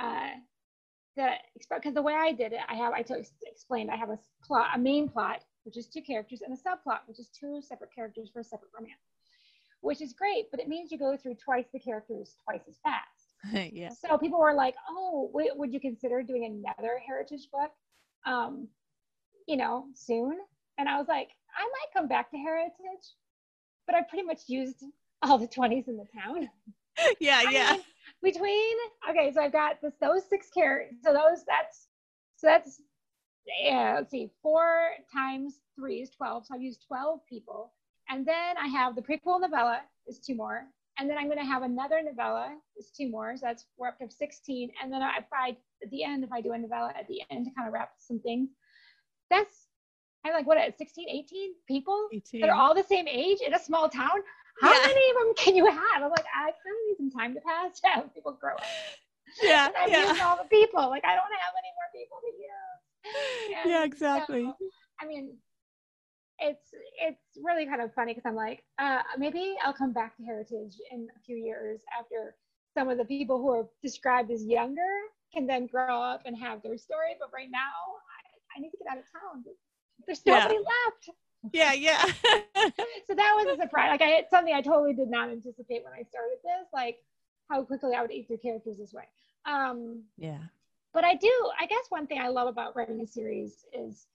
[0.00, 0.32] uh,
[1.16, 1.38] that
[1.74, 3.14] because the way I did it, I have I t-
[3.46, 6.98] explained I have a plot, a main plot, which is two characters, and a subplot,
[7.06, 9.00] which is two separate characters for a separate romance,
[9.80, 10.50] which is great.
[10.50, 13.70] But it means you go through twice the characters twice as fast.
[13.72, 13.88] yeah.
[13.88, 17.70] So people were like, "Oh, wait, would you consider doing another heritage book?"
[18.26, 18.68] Um,
[19.46, 20.38] you know, soon.
[20.78, 22.72] And I was like, I might come back to Heritage,
[23.86, 24.84] but I pretty much used
[25.22, 26.48] all the 20s in the town.
[27.20, 27.72] yeah, I yeah.
[27.72, 27.82] Mean,
[28.22, 28.76] between
[29.10, 30.98] okay, so I've got this those six characters.
[31.02, 31.88] So those that's
[32.36, 32.80] so that's
[33.60, 36.46] yeah, let's see, four times three is 12.
[36.46, 37.72] So I've used 12 people.
[38.08, 40.64] And then I have the prequel novella is two more.
[40.98, 43.34] And then I'm going to have another novella is two more.
[43.36, 44.70] So that's we're up to 16.
[44.82, 47.46] And then if I, at the end, if I do a novella at the end
[47.46, 48.50] to kind of wrap some things,
[49.32, 49.66] that's
[50.24, 52.40] I'm like, what, 16, 18 people 18.
[52.42, 54.22] that are all the same age in a small town?
[54.60, 54.86] How yeah.
[54.86, 56.02] many of them can you have?
[56.02, 58.62] I'm like, I kind of need some time to pass to have people grow up.
[59.42, 59.68] Yeah.
[59.76, 60.16] I've yeah.
[60.24, 60.88] all the people.
[60.90, 63.58] Like, I don't have any more people to use.
[63.62, 64.44] And yeah, exactly.
[64.44, 64.54] So,
[65.00, 65.36] I mean,
[66.38, 66.68] it's
[67.00, 70.76] it's really kind of funny because I'm like, uh, maybe I'll come back to Heritage
[70.92, 72.36] in a few years after
[72.74, 74.92] some of the people who are described as younger
[75.34, 77.16] can then grow up and have their story.
[77.18, 77.96] But right now,
[78.56, 79.44] I need to get out of town.
[80.06, 80.60] There's nobody yeah.
[80.60, 81.10] left.
[81.52, 82.04] Yeah, yeah.
[83.06, 83.90] so that was a surprise.
[83.90, 86.98] Like I had something I totally did not anticipate when I started this, like
[87.50, 89.04] how quickly I would eat through characters this way.
[89.44, 90.38] Um, yeah.
[90.94, 94.06] But I do, I guess one thing I love about writing a series is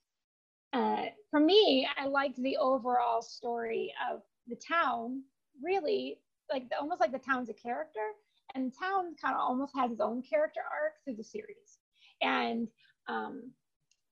[0.72, 5.22] uh, for me, I liked the overall story of the town,
[5.62, 6.20] really
[6.50, 8.12] like the, almost like the town's a character
[8.54, 11.78] and town kind of almost has its own character arc through the series.
[12.22, 12.68] And
[13.08, 13.50] um,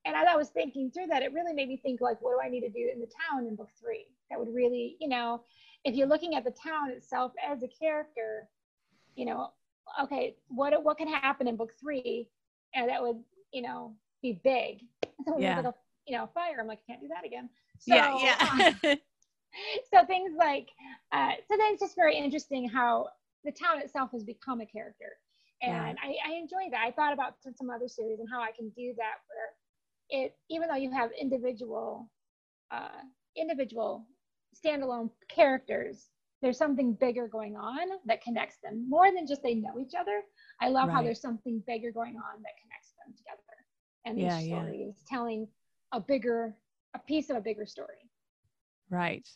[0.07, 2.39] and as I was thinking through that, it really made me think like, what do
[2.43, 4.07] I need to do in the town in book three?
[4.31, 5.43] That would really, you know,
[5.85, 8.49] if you're looking at the town itself as a character,
[9.17, 9.51] you know,
[10.03, 12.29] okay, what what can happen in book three,
[12.75, 13.17] and that would,
[13.53, 14.81] you know, be big.
[15.25, 15.57] So yeah.
[15.57, 15.75] Like a,
[16.07, 16.59] you know, fire.
[16.61, 17.49] I'm like, I can't do that again.
[17.81, 18.95] So, yeah, yeah.
[19.93, 20.69] so things like,
[21.11, 23.09] uh, so then it's just very interesting how
[23.43, 25.17] the town itself has become a character,
[25.63, 26.11] and yeah.
[26.29, 26.85] I, I enjoy that.
[26.87, 29.51] I thought about some other series and how I can do that where
[30.11, 32.09] it even though you have individual
[32.71, 33.01] uh,
[33.37, 34.07] individual
[34.55, 36.09] standalone characters
[36.43, 40.23] there's something bigger going on that connects them more than just they know each other
[40.61, 40.95] i love right.
[40.95, 43.41] how there's something bigger going on that connects them together
[44.05, 45.17] and yeah, these stories yeah.
[45.17, 45.47] telling
[45.93, 46.55] a bigger
[46.95, 48.11] a piece of a bigger story
[48.91, 49.29] right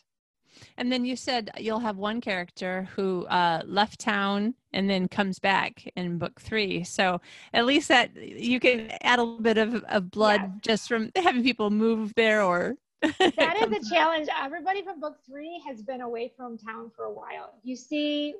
[0.77, 5.39] and then you said you'll have one character who uh, left town and then comes
[5.39, 6.83] back in book three.
[6.83, 7.21] So
[7.53, 11.43] at least that you can add a little bit of, of blood just from having
[11.43, 12.75] people move there or.
[13.01, 14.27] that is a challenge.
[14.39, 17.55] Everybody from book three has been away from town for a while.
[17.63, 18.35] You see,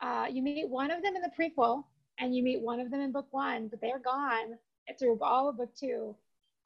[0.00, 1.84] uh, you meet one of them in the prequel
[2.18, 4.56] and you meet one of them in book one, but they're gone
[4.98, 6.14] through all of book two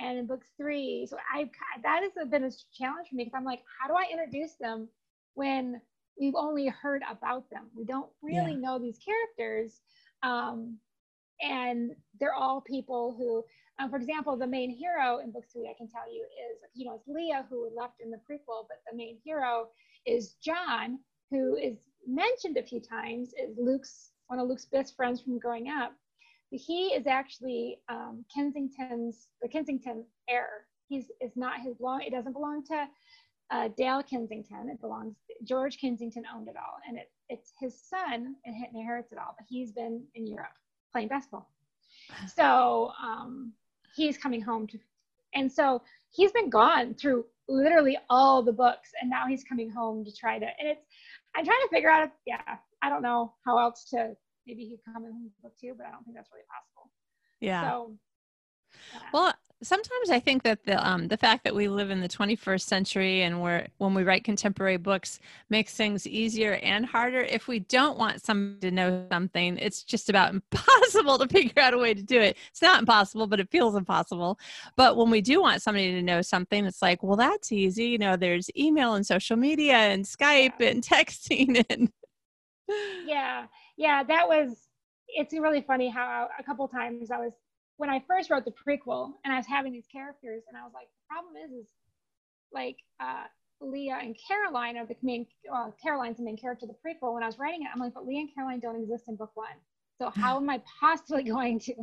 [0.01, 1.07] and in book three.
[1.09, 1.51] So I
[1.82, 4.88] that has been a challenge for me because I'm like, how do I introduce them
[5.34, 5.80] when
[6.18, 7.66] we've only heard about them?
[7.76, 8.59] We don't really yeah.
[8.59, 9.80] know these characters,
[10.22, 10.78] um,
[11.40, 13.44] and they're all people who,
[13.82, 16.86] um, for example, the main hero in book three, I can tell you is you
[16.86, 19.68] know it's Leah who left in the prequel, but the main hero
[20.07, 20.98] is John,
[21.30, 21.76] who is
[22.07, 25.92] mentioned a few times, is Luke's one of Luke's best friends from growing up
[26.51, 30.66] he is actually um, Kensington's the Kensington heir.
[30.88, 32.03] He's it's not his long.
[32.03, 32.86] It doesn't belong to
[33.51, 34.68] uh, Dale Kensington.
[34.68, 39.12] It belongs George Kensington owned it all, and it it's his son and he inherits
[39.12, 39.34] it all.
[39.38, 40.53] But he's been in Europe
[40.92, 41.48] playing basketball,
[42.34, 43.53] so um,
[43.94, 44.78] he's coming home to,
[45.34, 50.05] and so he's been gone through literally all the books, and now he's coming home
[50.05, 50.46] to try to.
[50.46, 50.84] And it's
[51.36, 52.05] I'm trying to figure out.
[52.05, 54.16] If, yeah, I don't know how else to
[54.51, 56.90] maybe he could come in the book too, but I don't think that's really possible.
[57.40, 57.70] Yeah.
[57.70, 57.94] So,
[59.12, 59.32] well,
[59.62, 63.22] sometimes I think that the um, the fact that we live in the 21st century
[63.22, 65.20] and we're when we write contemporary books
[65.51, 67.20] makes things easier and harder.
[67.20, 71.74] If we don't want somebody to know something, it's just about impossible to figure out
[71.74, 72.36] a way to do it.
[72.51, 74.38] It's not impossible, but it feels impossible.
[74.76, 77.86] But when we do want somebody to know something, it's like, well, that's easy.
[77.86, 80.68] You know, there's email and social media and Skype yeah.
[80.68, 81.92] and texting and
[83.07, 83.46] yeah
[83.81, 84.68] yeah, that was.
[85.09, 87.33] It's really funny how a couple times I was
[87.78, 90.72] when I first wrote the prequel and I was having these characters and I was
[90.74, 91.66] like, the problem is, is
[92.53, 93.24] like uh,
[93.62, 95.26] Leah and Caroline are the main.
[95.51, 97.14] Well, Caroline's the main character of the prequel.
[97.14, 99.33] When I was writing it, I'm like, but Leah and Caroline don't exist in book
[99.33, 99.57] one.
[99.97, 101.74] So how am I possibly going to?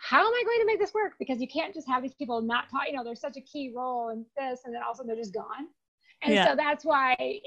[0.00, 1.14] How am I going to make this work?
[1.18, 2.82] Because you can't just have these people not talk.
[2.86, 5.66] You know, there's such a key role in this, and then also they're just gone
[6.22, 6.48] and yeah.
[6.48, 7.38] so that's why eh,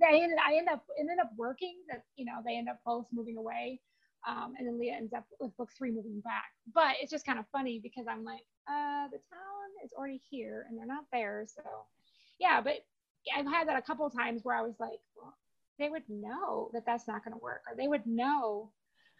[0.00, 3.06] they ended, I ended up ended up working that you know they end up both
[3.12, 3.80] moving away,
[4.28, 6.50] um, and then Leah ends up with book three moving back.
[6.74, 10.66] But it's just kind of funny because I'm like, uh, the town is already here
[10.68, 11.62] and they're not there, so
[12.38, 12.60] yeah.
[12.60, 12.84] But
[13.34, 15.34] I've had that a couple of times where I was like, well,
[15.78, 18.70] they would know that that's not going to work, or they would know.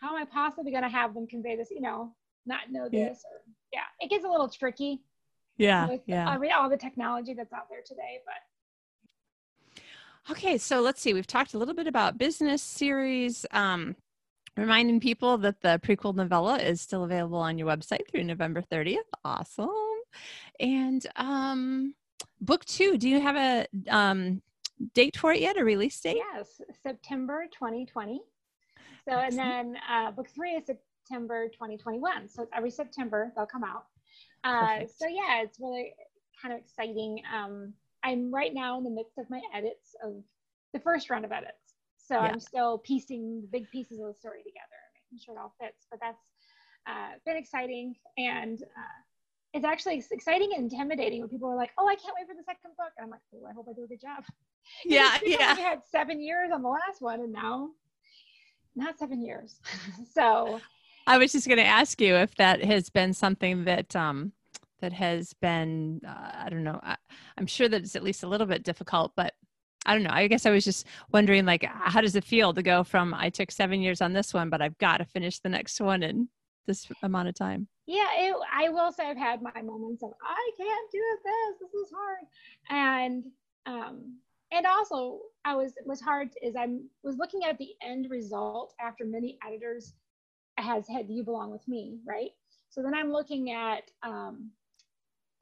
[0.01, 1.70] How am I possibly going to have them convey this?
[1.70, 2.14] You know,
[2.45, 3.30] not know this, yeah.
[3.30, 3.40] or
[3.72, 5.01] yeah, it gets a little tricky.
[5.57, 6.28] Yeah, with, yeah.
[6.28, 8.34] I mean, all the technology that's out there today, but
[10.30, 11.14] Okay, so let's see.
[11.14, 13.44] We've talked a little bit about business series.
[13.50, 13.96] Um,
[14.56, 18.98] reminding people that the prequel novella is still available on your website through November 30th.
[19.24, 19.70] Awesome.
[20.60, 21.94] And um,
[22.40, 24.42] book two, do you have a um,
[24.94, 26.18] date for it yet, a release date?
[26.34, 28.20] Yes, September 2020.
[29.08, 32.28] So, and then uh, book three is September 2021.
[32.28, 33.86] So every September they'll come out.
[34.44, 35.94] Uh, so yeah, it's really
[36.40, 37.22] kind of exciting.
[37.34, 37.72] Um,
[38.05, 40.14] I'm right now in the midst of my edits of
[40.72, 41.74] the first round of edits.
[41.98, 42.22] So yeah.
[42.22, 44.80] I'm still piecing the big pieces of the story together,
[45.11, 45.86] making sure it all fits.
[45.90, 46.22] But that's
[46.86, 47.94] uh, been exciting.
[48.18, 49.00] And uh,
[49.55, 52.44] it's actually exciting and intimidating when people are like, oh, I can't wait for the
[52.44, 52.90] second book.
[52.96, 54.24] And I'm like, oh, I hope I do a good job.
[54.84, 55.57] Yeah, yeah.
[55.57, 57.70] We had seven years on the last one, and now
[58.76, 59.61] not seven years.
[60.14, 60.61] so
[61.07, 64.32] I was just going to ask you if that has been something that um,
[64.82, 66.96] that has been uh, i don't know I,
[67.38, 69.32] i'm sure that it's at least a little bit difficult but
[69.86, 72.62] i don't know i guess i was just wondering like how does it feel to
[72.62, 75.48] go from i took seven years on this one but i've got to finish the
[75.48, 76.28] next one in
[76.66, 80.50] this amount of time yeah it, i will say i've had my moments of i
[80.58, 82.24] can't do this this is hard
[82.70, 83.24] and
[83.66, 84.16] um
[84.52, 86.66] and also i was was hard is i
[87.02, 89.94] was looking at the end result after many editors
[90.58, 92.30] has had you belong with me right?
[92.68, 94.50] So then i'm looking at um,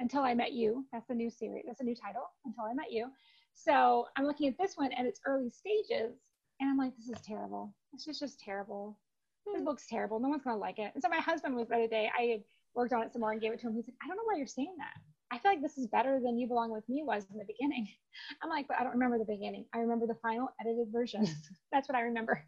[0.00, 0.84] until I Met You.
[0.92, 1.64] That's the new series.
[1.66, 3.08] That's a new title, Until I Met You.
[3.54, 6.16] So I'm looking at this one and its early stages,
[6.58, 7.74] and I'm like, this is terrible.
[7.92, 8.98] This is just terrible.
[9.46, 9.64] This hmm.
[9.64, 10.18] book's terrible.
[10.18, 10.90] No one's gonna like it.
[10.94, 12.10] And so my husband was the other day.
[12.18, 12.42] I had
[12.74, 13.74] worked on it some more and gave it to him.
[13.74, 14.94] He's like, I don't know why you're saying that.
[15.32, 17.86] I feel like this is better than You Belong with Me was in the beginning.
[18.42, 19.66] I'm like, but I don't remember the beginning.
[19.74, 21.26] I remember the final edited version.
[21.72, 22.42] That's what I remember.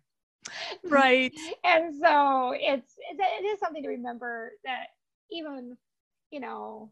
[0.85, 1.33] Right.
[1.65, 4.87] and so it's, it's it is something to remember that
[5.31, 5.77] even
[6.31, 6.91] you know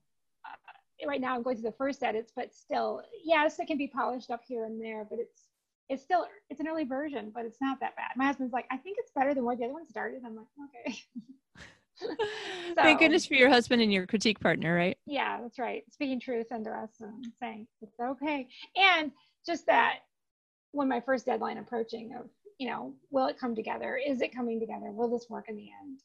[1.07, 4.31] right now I'm going through the first edits, but still, yes, it can be polished
[4.31, 5.49] up here and there, but it's
[5.89, 8.11] it's still it's an early version, but it's not that bad.
[8.17, 10.23] My husband's like, I think it's better than where the other one started.
[10.25, 10.47] I'm like,
[10.87, 10.99] okay.
[12.75, 14.97] so, Thank goodness for your husband and your critique partner, right?
[15.07, 15.83] Yeah, that's right.
[15.91, 18.47] Speaking truth into us and saying it's okay.
[18.77, 19.11] And
[19.45, 19.99] just that
[20.73, 22.27] when my first deadline approaching of,
[22.59, 23.97] you know, will it come together?
[23.97, 24.93] Is it coming together?
[24.93, 26.01] Will this work in the end?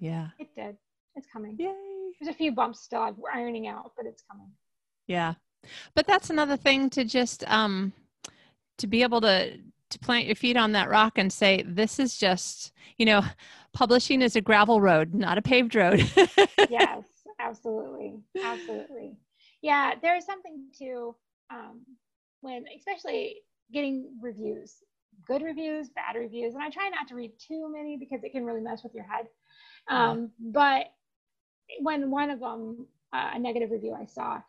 [0.00, 0.28] Yeah.
[0.38, 0.76] It did.
[1.16, 1.56] It's coming.
[1.58, 1.72] Yay.
[2.20, 4.50] There's a few bumps still I'm ironing out, but it's coming.
[5.06, 5.34] Yeah.
[5.94, 7.92] But that's another thing to just um
[8.78, 9.58] to be able to
[9.88, 13.22] to plant your feet on that rock and say this is just, you know,
[13.72, 16.00] publishing is a gravel road, not a paved road.
[16.70, 17.04] yes,
[17.38, 18.14] absolutely.
[18.42, 19.16] Absolutely.
[19.62, 21.14] Yeah, there's something to
[21.50, 21.80] um
[22.40, 23.36] when especially
[23.72, 24.76] getting reviews,
[25.26, 28.44] good reviews, bad reviews, and I try not to read too many because it can
[28.44, 29.26] really mess with your head.
[29.88, 30.86] Um, But
[31.80, 34.40] when one of them, uh, a negative review I saw,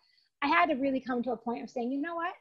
[0.42, 2.34] I had to really come to a point of saying, you know what?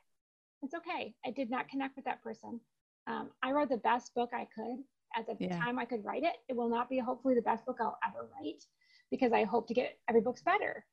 [0.62, 1.14] It's okay.
[1.24, 2.61] I did not connect with that person.
[3.07, 4.83] Um, I wrote the best book I could
[5.16, 5.59] at the Yeah.
[5.59, 6.37] time I could write it.
[6.49, 8.64] It will not be hopefully the best book I'll ever write
[9.11, 10.85] because I hope to get every book's better.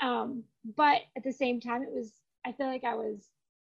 [0.00, 0.44] Um,
[0.76, 2.12] but at the same time, it was,
[2.44, 3.30] I feel like I was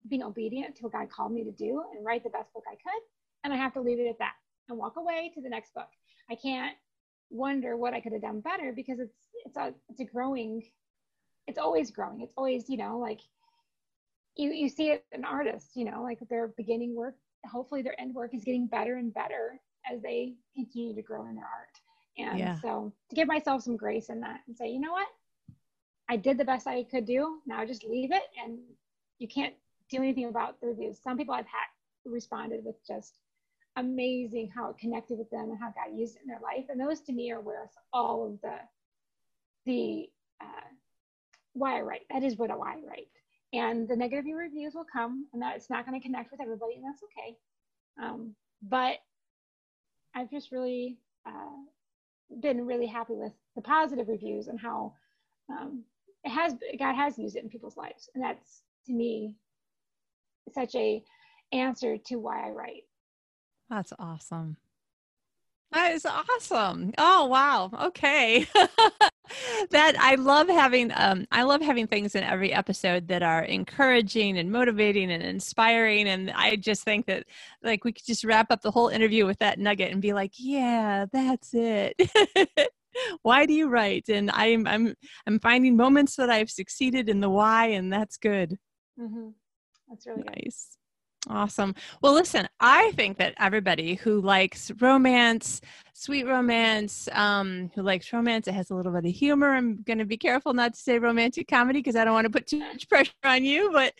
[0.07, 2.75] being obedient to what God called me to do and write the best book I
[2.75, 3.01] could.
[3.43, 4.33] And I have to leave it at that
[4.69, 5.89] and walk away to the next book.
[6.29, 6.75] I can't
[7.29, 10.63] wonder what I could have done better because it's it's a it's a growing
[11.47, 12.21] it's always growing.
[12.21, 13.21] It's always, you know, like
[14.35, 17.15] you you see it in artists, you know, like their beginning work,
[17.45, 19.59] hopefully their end work is getting better and better
[19.91, 21.79] as they continue to grow in their art.
[22.17, 22.55] And Yeah.
[22.61, 25.07] so to give myself some grace in that and say, you know what?
[26.09, 27.39] I did the best I could do.
[27.45, 28.59] Now just leave it and
[29.19, 29.53] you can't
[29.89, 30.99] do anything about the reviews.
[31.01, 31.67] Some people I've had
[32.05, 33.19] responded with just
[33.77, 36.65] amazing how it connected with them and how God used it in their life.
[36.69, 38.57] And those to me are worth all of the
[39.65, 40.09] the
[40.41, 40.67] uh,
[41.53, 42.01] why I write.
[42.11, 43.07] That is what why I write.
[43.53, 46.75] And the negative reviews will come, and that it's not going to connect with everybody,
[46.75, 47.37] and that's okay.
[48.01, 48.97] Um, but
[50.15, 54.93] I've just really uh, been really happy with the positive reviews and how
[55.49, 55.83] um,
[56.23, 59.35] it has God has used it in people's lives, and that's to me
[60.53, 61.03] such a
[61.51, 62.83] answer to why I write.
[63.69, 64.57] That's awesome.
[65.71, 66.93] That is awesome.
[66.97, 67.69] Oh wow.
[67.87, 68.47] Okay.
[69.71, 74.37] that I love having um I love having things in every episode that are encouraging
[74.37, 77.25] and motivating and inspiring and I just think that
[77.61, 80.33] like we could just wrap up the whole interview with that nugget and be like,
[80.37, 81.95] yeah, that's it.
[83.21, 84.07] why do you write?
[84.07, 84.95] And I'm I'm
[85.25, 88.57] I'm finding moments that I've succeeded in the why and that's good.
[88.97, 89.29] Mm-hmm.
[89.89, 90.53] That's really good.
[91.29, 91.75] Awesome.
[92.01, 95.61] Well, listen, I think that everybody who likes romance,
[95.93, 99.53] sweet romance, um, who likes romance, it has a little bit of humor.
[99.53, 102.31] I'm going to be careful not to say romantic comedy because I don't want to
[102.31, 103.93] put too much pressure on you, but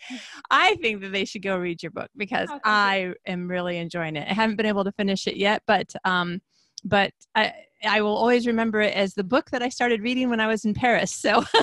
[0.49, 4.15] I think that they should go read your book because Oh, I am really enjoying
[4.15, 4.27] it.
[4.29, 6.41] I haven't been able to finish it yet, but um,
[6.85, 7.53] but I
[7.83, 10.65] I will always remember it as the book that I started reading when I was
[10.65, 11.11] in Paris.
[11.13, 11.43] So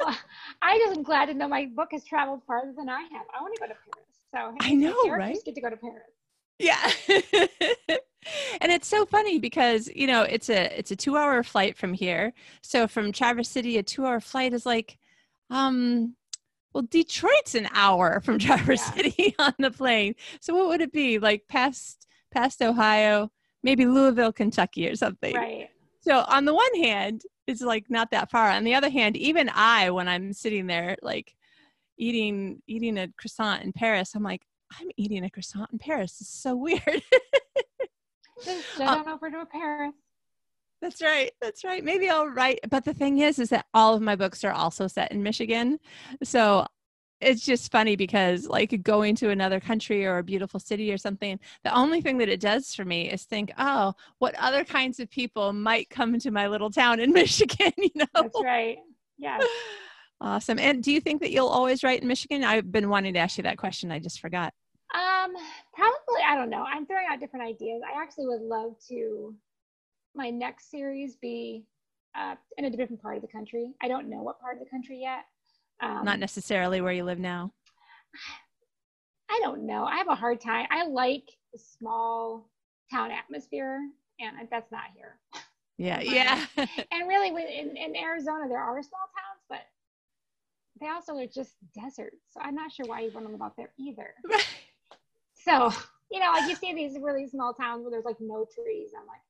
[0.62, 3.26] I just am glad to know my book has traveled farther than I have.
[3.36, 4.07] I want to go to Paris.
[4.34, 5.38] So I hey, my know, right?
[5.44, 6.02] Get to go to Paris.
[6.58, 6.90] Yeah.
[8.60, 12.32] and it's so funny because, you know, it's a it's a 2-hour flight from here.
[12.62, 14.98] So from Traverse City a 2-hour flight is like
[15.50, 16.14] um
[16.74, 18.94] well Detroit's an hour from Traverse Yeah.
[18.94, 20.14] City on the plane.
[20.40, 21.18] So what would it be?
[21.18, 23.30] Like past past Ohio,
[23.62, 25.34] maybe Louisville, Kentucky or something.
[25.34, 25.68] Right.
[26.00, 28.50] So on the one hand, it's like not that far.
[28.50, 31.34] On the other hand, even I, when I'm sitting there like
[31.98, 34.42] eating eating a croissant in Paris, I'm like,
[34.78, 36.16] I'm eating a croissant in Paris.
[36.20, 36.82] It's so weird.
[38.44, 39.94] Just, Uh, don't know if to Paris.
[40.80, 41.32] That's right.
[41.40, 41.82] That's right.
[41.82, 42.60] Maybe I'll write.
[42.70, 45.80] But the thing is, is that all of my books are also set in Michigan.
[46.22, 46.66] So
[47.20, 51.40] it's just funny because, like, going to another country or a beautiful city or something,
[51.64, 55.10] the only thing that it does for me is think, oh, what other kinds of
[55.10, 58.06] people might come to my little town in Michigan, you know?
[58.14, 58.78] That's right.
[59.18, 59.44] Yes.
[60.20, 60.58] Awesome.
[60.58, 62.42] And do you think that you'll always write in Michigan?
[62.42, 63.92] I've been wanting to ask you that question.
[63.92, 64.52] I just forgot.
[64.94, 65.32] Um,
[65.74, 66.64] probably I don't know.
[66.64, 67.82] I'm throwing out different ideas.
[67.86, 69.34] I actually would love to
[70.14, 71.64] my next series be
[72.18, 73.72] uh, in a different part of the country.
[73.82, 75.24] I don't know what part of the country yet.
[75.80, 77.52] Um, Not necessarily where you live now.
[79.30, 79.84] I don't know.
[79.84, 80.66] I have a hard time.
[80.70, 82.50] I like the small
[82.90, 83.78] town atmosphere,
[84.18, 85.18] and that's not here.
[85.76, 86.00] Yeah.
[86.02, 86.44] Yeah.
[86.90, 89.60] And really, in, in Arizona, there are small towns, but
[90.80, 92.16] they also are just deserts.
[92.30, 94.14] So I'm not sure why you want to live out there either.
[95.44, 95.70] So,
[96.10, 98.90] you know, like you see these really small towns where there's like no trees.
[98.98, 99.20] I'm like,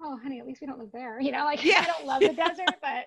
[0.00, 1.20] oh, honey, at least we don't live there.
[1.20, 1.80] You know, like Yeah.
[1.80, 3.06] I don't love the desert, but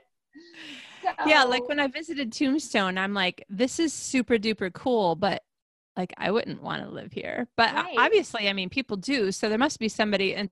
[1.28, 5.42] yeah like when i visited tombstone i'm like this is super duper cool but
[5.96, 7.96] like i wouldn't want to live here but Right.
[7.98, 10.50] obviously i mean people do so there must be somebody and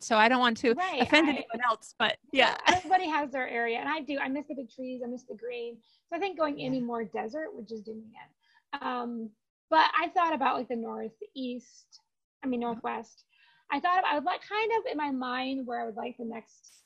[0.00, 1.94] so I don't want to Right, offend I- anyone else.
[1.98, 4.18] But yeah, everybody has their area, and I do.
[4.18, 5.02] I miss the big trees.
[5.04, 5.78] I miss the green.
[6.08, 8.86] So I think going any more desert would just do me in.
[8.86, 9.30] Um,
[9.70, 12.00] but I thought about like the northeast.
[12.42, 13.24] I mean northwest.
[13.70, 16.16] I thought about, I would like kind of in my mind where I would like
[16.16, 16.84] the next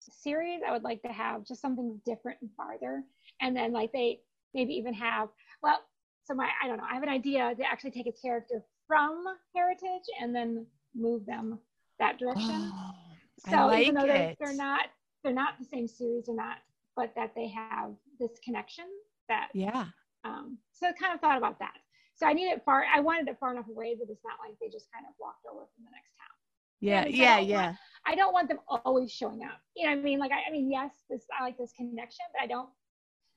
[0.00, 0.62] series.
[0.66, 3.04] I would like to have just something different and farther,
[3.40, 4.20] and then like they
[4.54, 5.28] maybe even have
[5.62, 5.80] well.
[6.24, 6.84] So my I don't know.
[6.90, 9.24] I have an idea to actually take a character from
[9.54, 11.58] Heritage and then move them
[11.98, 12.54] that direction.
[12.54, 12.94] Oh,
[13.46, 14.86] I So like even though they're, they're not
[15.24, 16.58] they're not the same series or not,
[16.96, 18.84] but that they have this connection
[19.28, 19.86] that yeah,
[20.24, 21.74] um so I kind of thought about that.
[22.14, 24.56] So I need it far I wanted it far enough away that it's not like
[24.60, 26.34] they just kind of walked over from the next town.
[26.80, 27.66] yeah, because I yeah, don't yeah.
[27.66, 27.76] want-
[28.06, 29.60] I don't want them always showing up.
[29.76, 30.18] You know what I mean?
[30.18, 32.68] Like I, I mean yes, this I like this connection, but I don't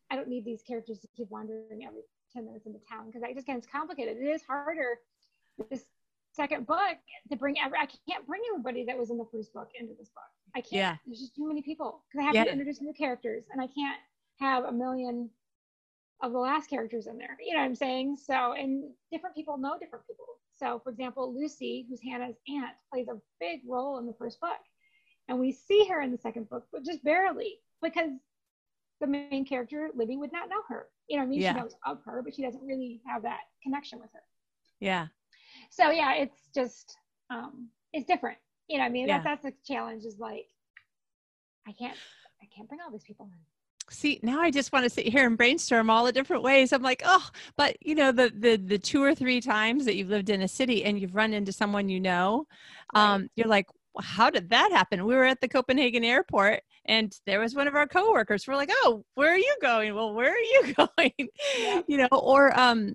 [0.09, 2.01] I don't need these characters to keep wandering every
[2.33, 4.17] 10 minutes into town because I just get it's complicated.
[4.17, 4.99] It is harder
[5.69, 5.85] this
[6.33, 6.97] second book
[7.29, 10.09] to bring every I can't bring everybody that was in the first book into this
[10.09, 10.23] book.
[10.55, 10.71] I can't.
[10.73, 10.95] Yeah.
[11.05, 12.43] There's just too many people because I have Yeah.
[12.45, 13.99] to introduce new characters and I can't
[14.39, 15.29] have a million
[16.21, 17.37] of the last characters in there.
[17.45, 18.17] You know what I'm saying?
[18.17, 20.25] So and different people know different people.
[20.55, 24.59] So for example, Lucy, who's Hannah's aunt, plays a big role in the first book.
[25.27, 28.09] And we see her in the second book, but just barely because
[28.99, 30.87] the main character, Libby, would not know her.
[31.07, 31.41] You know what I mean?
[31.41, 31.53] Yeah.
[31.53, 34.21] She knows of her, but she doesn't really have that connection with her
[34.79, 35.07] Yeah.
[35.71, 36.97] So yeah it's just
[37.31, 39.17] um it's different you know i mean Yeah.
[39.23, 40.45] that's that's the challenge is like
[41.67, 41.97] i can't
[42.43, 43.31] i can't bring all these people in
[43.89, 46.71] See, now I just want to sit here and brainstorm all the different ways.
[46.71, 50.07] I'm like, oh, but you know, the the the two or three times that you've
[50.07, 52.45] lived in a city and you've run into someone you know,
[52.95, 53.03] Right.
[53.15, 55.03] um, you're like, "Well, how did that happen?
[55.05, 58.47] We were at the Copenhagen airport and there was one of our coworkers.
[58.47, 59.93] We're like, oh, where are you going?
[59.93, 61.29] Well, where are you going?
[61.59, 61.85] Yep.
[61.89, 62.93] You know, or um,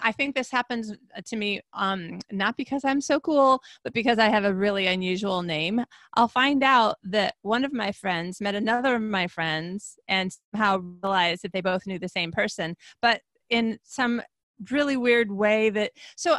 [0.00, 4.28] I think this happens to me um, not because I'm so cool, but because I
[4.28, 5.84] have a really unusual name.
[6.14, 10.78] I'll find out that one of my friends met another of my friends and somehow
[11.02, 13.20] realized that they both knew the same person, but
[13.50, 14.22] in some
[14.70, 16.36] really weird way that so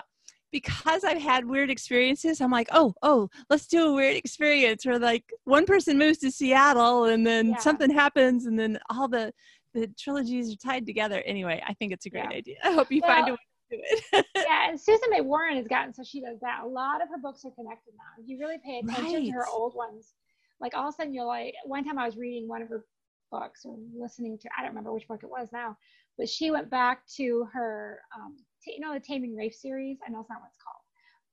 [0.53, 4.99] because I've had weird experiences, I'm like, oh, oh, let's do a weird experience where
[4.99, 7.57] like one person moves to Seattle and then Yeah.
[7.57, 9.33] something happens and then all the
[9.73, 11.21] the trilogies are tied together.
[11.25, 12.37] Anyway, I think it's a great Yeah.
[12.37, 12.55] idea.
[12.63, 13.37] I hope you find a way
[13.71, 14.25] to do it.
[14.35, 17.17] yeah and susan may warren has gotten so she does that a lot of her
[17.17, 20.13] books are connected now if you really pay attention to her old ones
[20.59, 22.85] like all of a sudden you're like one time i was reading one of her
[23.31, 25.75] books or listening to i don't remember which book it was now
[26.17, 30.11] but she went back to her um t- you know the taming rafe series i
[30.11, 30.83] know it's not what it's called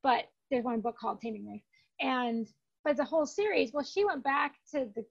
[0.02, 1.62] but there's one book called taming rafe
[2.00, 2.46] and
[2.84, 5.04] but it's a whole series well she went back to the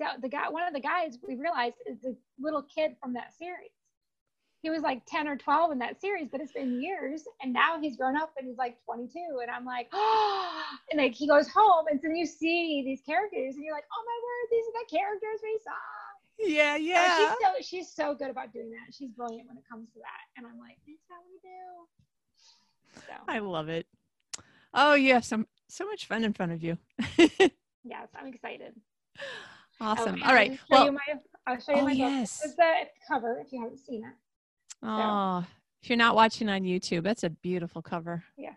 [0.00, 3.32] the, the guy one of the guys we realized is the little kid from that
[3.38, 3.70] series
[4.62, 7.24] he was like 10 or 12 in that series, but it's been years.
[7.40, 9.40] And now he's grown up and he's like 22.
[9.40, 11.86] And I'm like, oh, and like he goes home.
[11.90, 14.96] And so you see these characters and you're like, oh my word, these are the
[14.96, 16.54] characters we saw.
[16.54, 17.16] yeah, yeah.
[17.16, 18.94] she's so, she's so good about doing that.
[18.94, 20.24] She's brilliant when it comes to that.
[20.36, 23.06] And I'm like, that's how we do.
[23.06, 23.86] So I love it.
[24.74, 26.76] Oh, you have some so much fun in front of you.
[27.18, 28.74] yes, I'm excited.
[29.80, 30.14] Awesome.
[30.14, 30.52] And All right.
[30.52, 32.44] I'll Well, you my, I'll show you oh, my yes.
[32.44, 32.72] Is the
[33.08, 34.14] cover if you haven't seen it.
[34.82, 35.44] oh,
[35.82, 38.22] if you're not watching on YouTube, that's a beautiful cover.
[38.36, 38.54] Yes.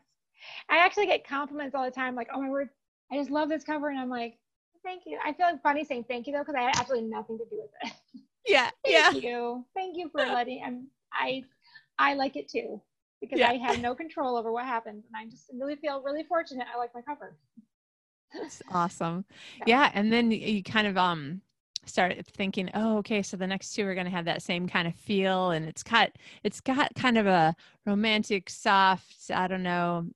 [0.70, 2.70] I actually get compliments all the time, like, oh my word,
[3.12, 3.90] I just love this cover.
[3.90, 4.38] And I'm like,
[4.84, 5.18] thank you.
[5.26, 7.62] I feel like funny saying thank you though, because I had absolutely nothing to do
[7.62, 8.22] with it.
[8.46, 9.12] Yeah, yeah.
[9.12, 9.66] thank you.
[9.74, 11.44] Thank you for letting I'm I
[11.98, 12.82] I like it too.
[13.22, 13.52] Because Yeah.
[13.52, 15.06] I have no control over what happens.
[15.06, 16.68] And I just really feel really fortunate.
[16.74, 17.38] I like my cover.
[18.34, 19.26] That's awesome.
[19.60, 19.64] Yeah.
[19.68, 21.42] Yeah, and then you kind of um
[21.86, 24.88] start thinking, oh, okay, so the next two are going to have that same kind
[24.88, 26.12] of feel, and it's got
[26.44, 27.56] it's got kind of a
[27.86, 30.08] romantic, soft, I don't know,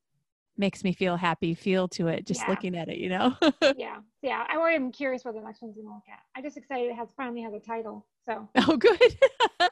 [0.57, 2.49] makes me feel happy feel to it just Yeah.
[2.49, 3.35] looking at it, you know.
[3.75, 3.97] yeah.
[4.21, 4.45] Yeah.
[4.49, 6.19] I'm already am curious what the next one's gonna look at.
[6.35, 8.05] I just excited it has finally has a title.
[8.27, 9.17] So oh, good.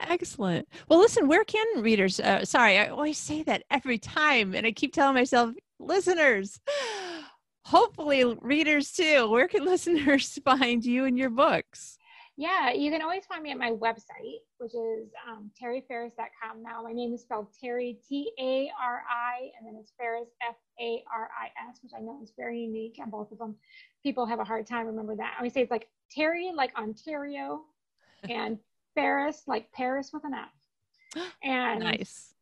[0.00, 0.68] Excellent.
[0.88, 2.18] Well, listen, where can readers?
[2.18, 6.60] Uh, sorry, I always say that every time, and I keep telling myself, listeners.
[7.68, 9.28] Hopefully, readers too.
[9.28, 11.98] Where can listeners find you and your books?
[12.38, 16.62] Yeah, you can always find me at my website, which is um, tarifaris.com.
[16.62, 20.54] Now, my name is spelled Tari, T A R I, and then it's Faris, F
[20.80, 23.54] A R I S, which I know is very unique on both of them.
[24.02, 25.32] People have a hard time remember that.
[25.34, 27.64] I always say it's like Tari, like Ontario,
[28.30, 28.58] and
[28.94, 31.22] Faris, like Paris with an F.
[31.42, 32.32] And Nice.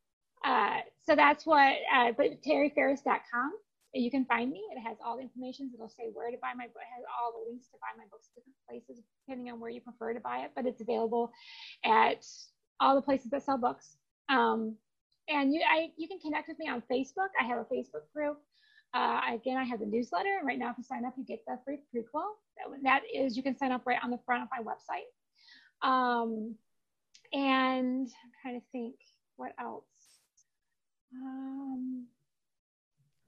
[0.45, 3.53] uh, so that's what, uh, but tarifaris.com.
[3.97, 4.63] You can find me.
[4.77, 5.71] It has all the information.
[5.75, 6.83] It'll say where to buy my book.
[6.83, 9.81] It has all the links to buy my books, different places, depending on where you
[9.81, 10.53] prefer to buy it.
[10.55, 11.33] But it's available
[11.85, 12.25] at
[12.81, 13.97] all the places that sell books.
[14.29, 14.77] Um,
[15.29, 17.31] and you, I, you can connect with me on Facebook.
[17.41, 18.39] I have a Facebook group.
[18.95, 20.41] Uh, again, I have the newsletter.
[20.45, 22.37] Right now, if you sign up, you get the free prequel.
[22.57, 25.09] That, that is, you can sign up right on the front of my website.
[25.87, 26.55] Um,
[27.33, 28.95] and I'm trying to think
[29.37, 29.85] what else.
[31.15, 32.07] Um,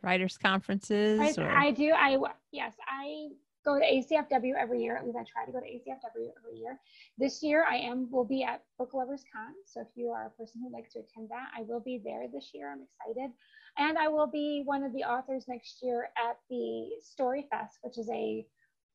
[0.03, 1.21] Writers conferences.
[1.21, 1.51] I, or?
[1.51, 1.93] I do.
[1.93, 2.19] I
[2.53, 3.29] yes, I
[3.65, 4.97] go to ACFW every year.
[4.97, 6.79] At least I try to go to ACFW every year.
[7.19, 9.53] This year I am will be at Book Lovers Con.
[9.67, 12.27] So if you are a person who likes to attend that, I will be there
[12.33, 12.73] this year.
[12.73, 13.31] I'm excited.
[13.77, 17.99] And I will be one of the authors next year at the Story Fest, which
[17.99, 18.47] is a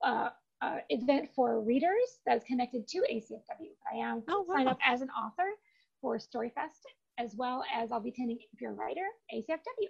[0.04, 0.30] uh,
[0.62, 3.74] uh, event for readers that's connected to ACFW.
[3.92, 4.56] I am oh, wow.
[4.56, 5.50] signed up as an author
[6.02, 6.84] for Storyfest,
[7.18, 9.90] as well as I'll be attending if you're a writer, ACFW.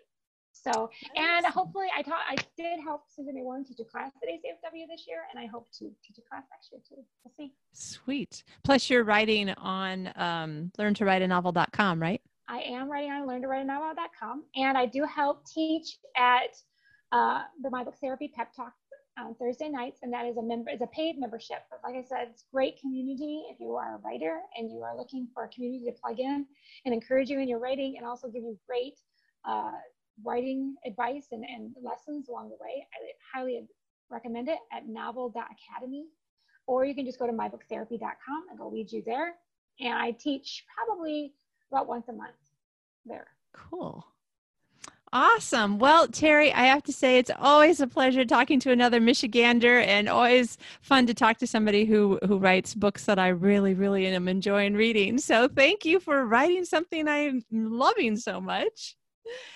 [0.64, 4.30] So, and hopefully I taught, I did help Susan May Warren teach a class at
[4.30, 7.03] ACFW this year, and I hope to teach a class next year too.
[7.23, 7.53] We'll see.
[7.73, 8.44] Sweet.
[8.64, 12.22] Plus, you're writing on um, learntowriteanovel.com, right?
[12.48, 16.56] I am writing on learntowriteanovel.com, and I do help teach at
[17.11, 18.73] uh, the My Book Therapy Pep Talk
[19.19, 21.60] on Thursday nights, and that is a member is a paid membership.
[21.69, 24.98] But like I said, it's great community if you are a writer and you are
[24.98, 26.45] looking for a community to plug in
[26.85, 28.95] and encourage you in your writing, and also give you great
[29.45, 29.72] uh,
[30.23, 32.85] writing advice and, and lessons along the way.
[32.94, 33.65] I highly
[34.10, 36.06] recommend it at novel.academy,
[36.68, 39.35] or you can just go to mybooktherapy.com and it'll lead you there.
[39.80, 41.34] And I teach probably
[41.72, 42.35] about once a month
[43.06, 43.27] there.
[43.53, 44.06] Cool.
[45.15, 45.77] Awesome.
[45.77, 50.10] Well, Tari, I have to say it's always a pleasure talking to another Michigander and
[50.10, 54.27] always fun to talk to somebody who who writes books that I really really am
[54.27, 55.19] enjoying reading.
[55.19, 58.95] So, thank you for writing something I'm loving so much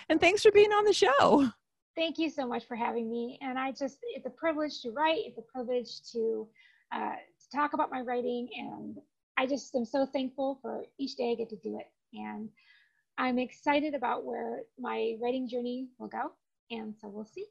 [0.10, 1.49] and thanks for being on the show.
[1.95, 3.39] Thank you so much for having me.
[3.41, 6.48] And I just, it's a privilege to write, it's a privilege to,
[6.94, 8.48] uh, to talk about my writing.
[8.56, 8.98] And
[9.38, 11.88] I just am so thankful for each day I get to do it.
[12.14, 12.49] And
[13.18, 16.31] I'm excited about where my writing journey will go.
[16.69, 17.48] And so we'll see.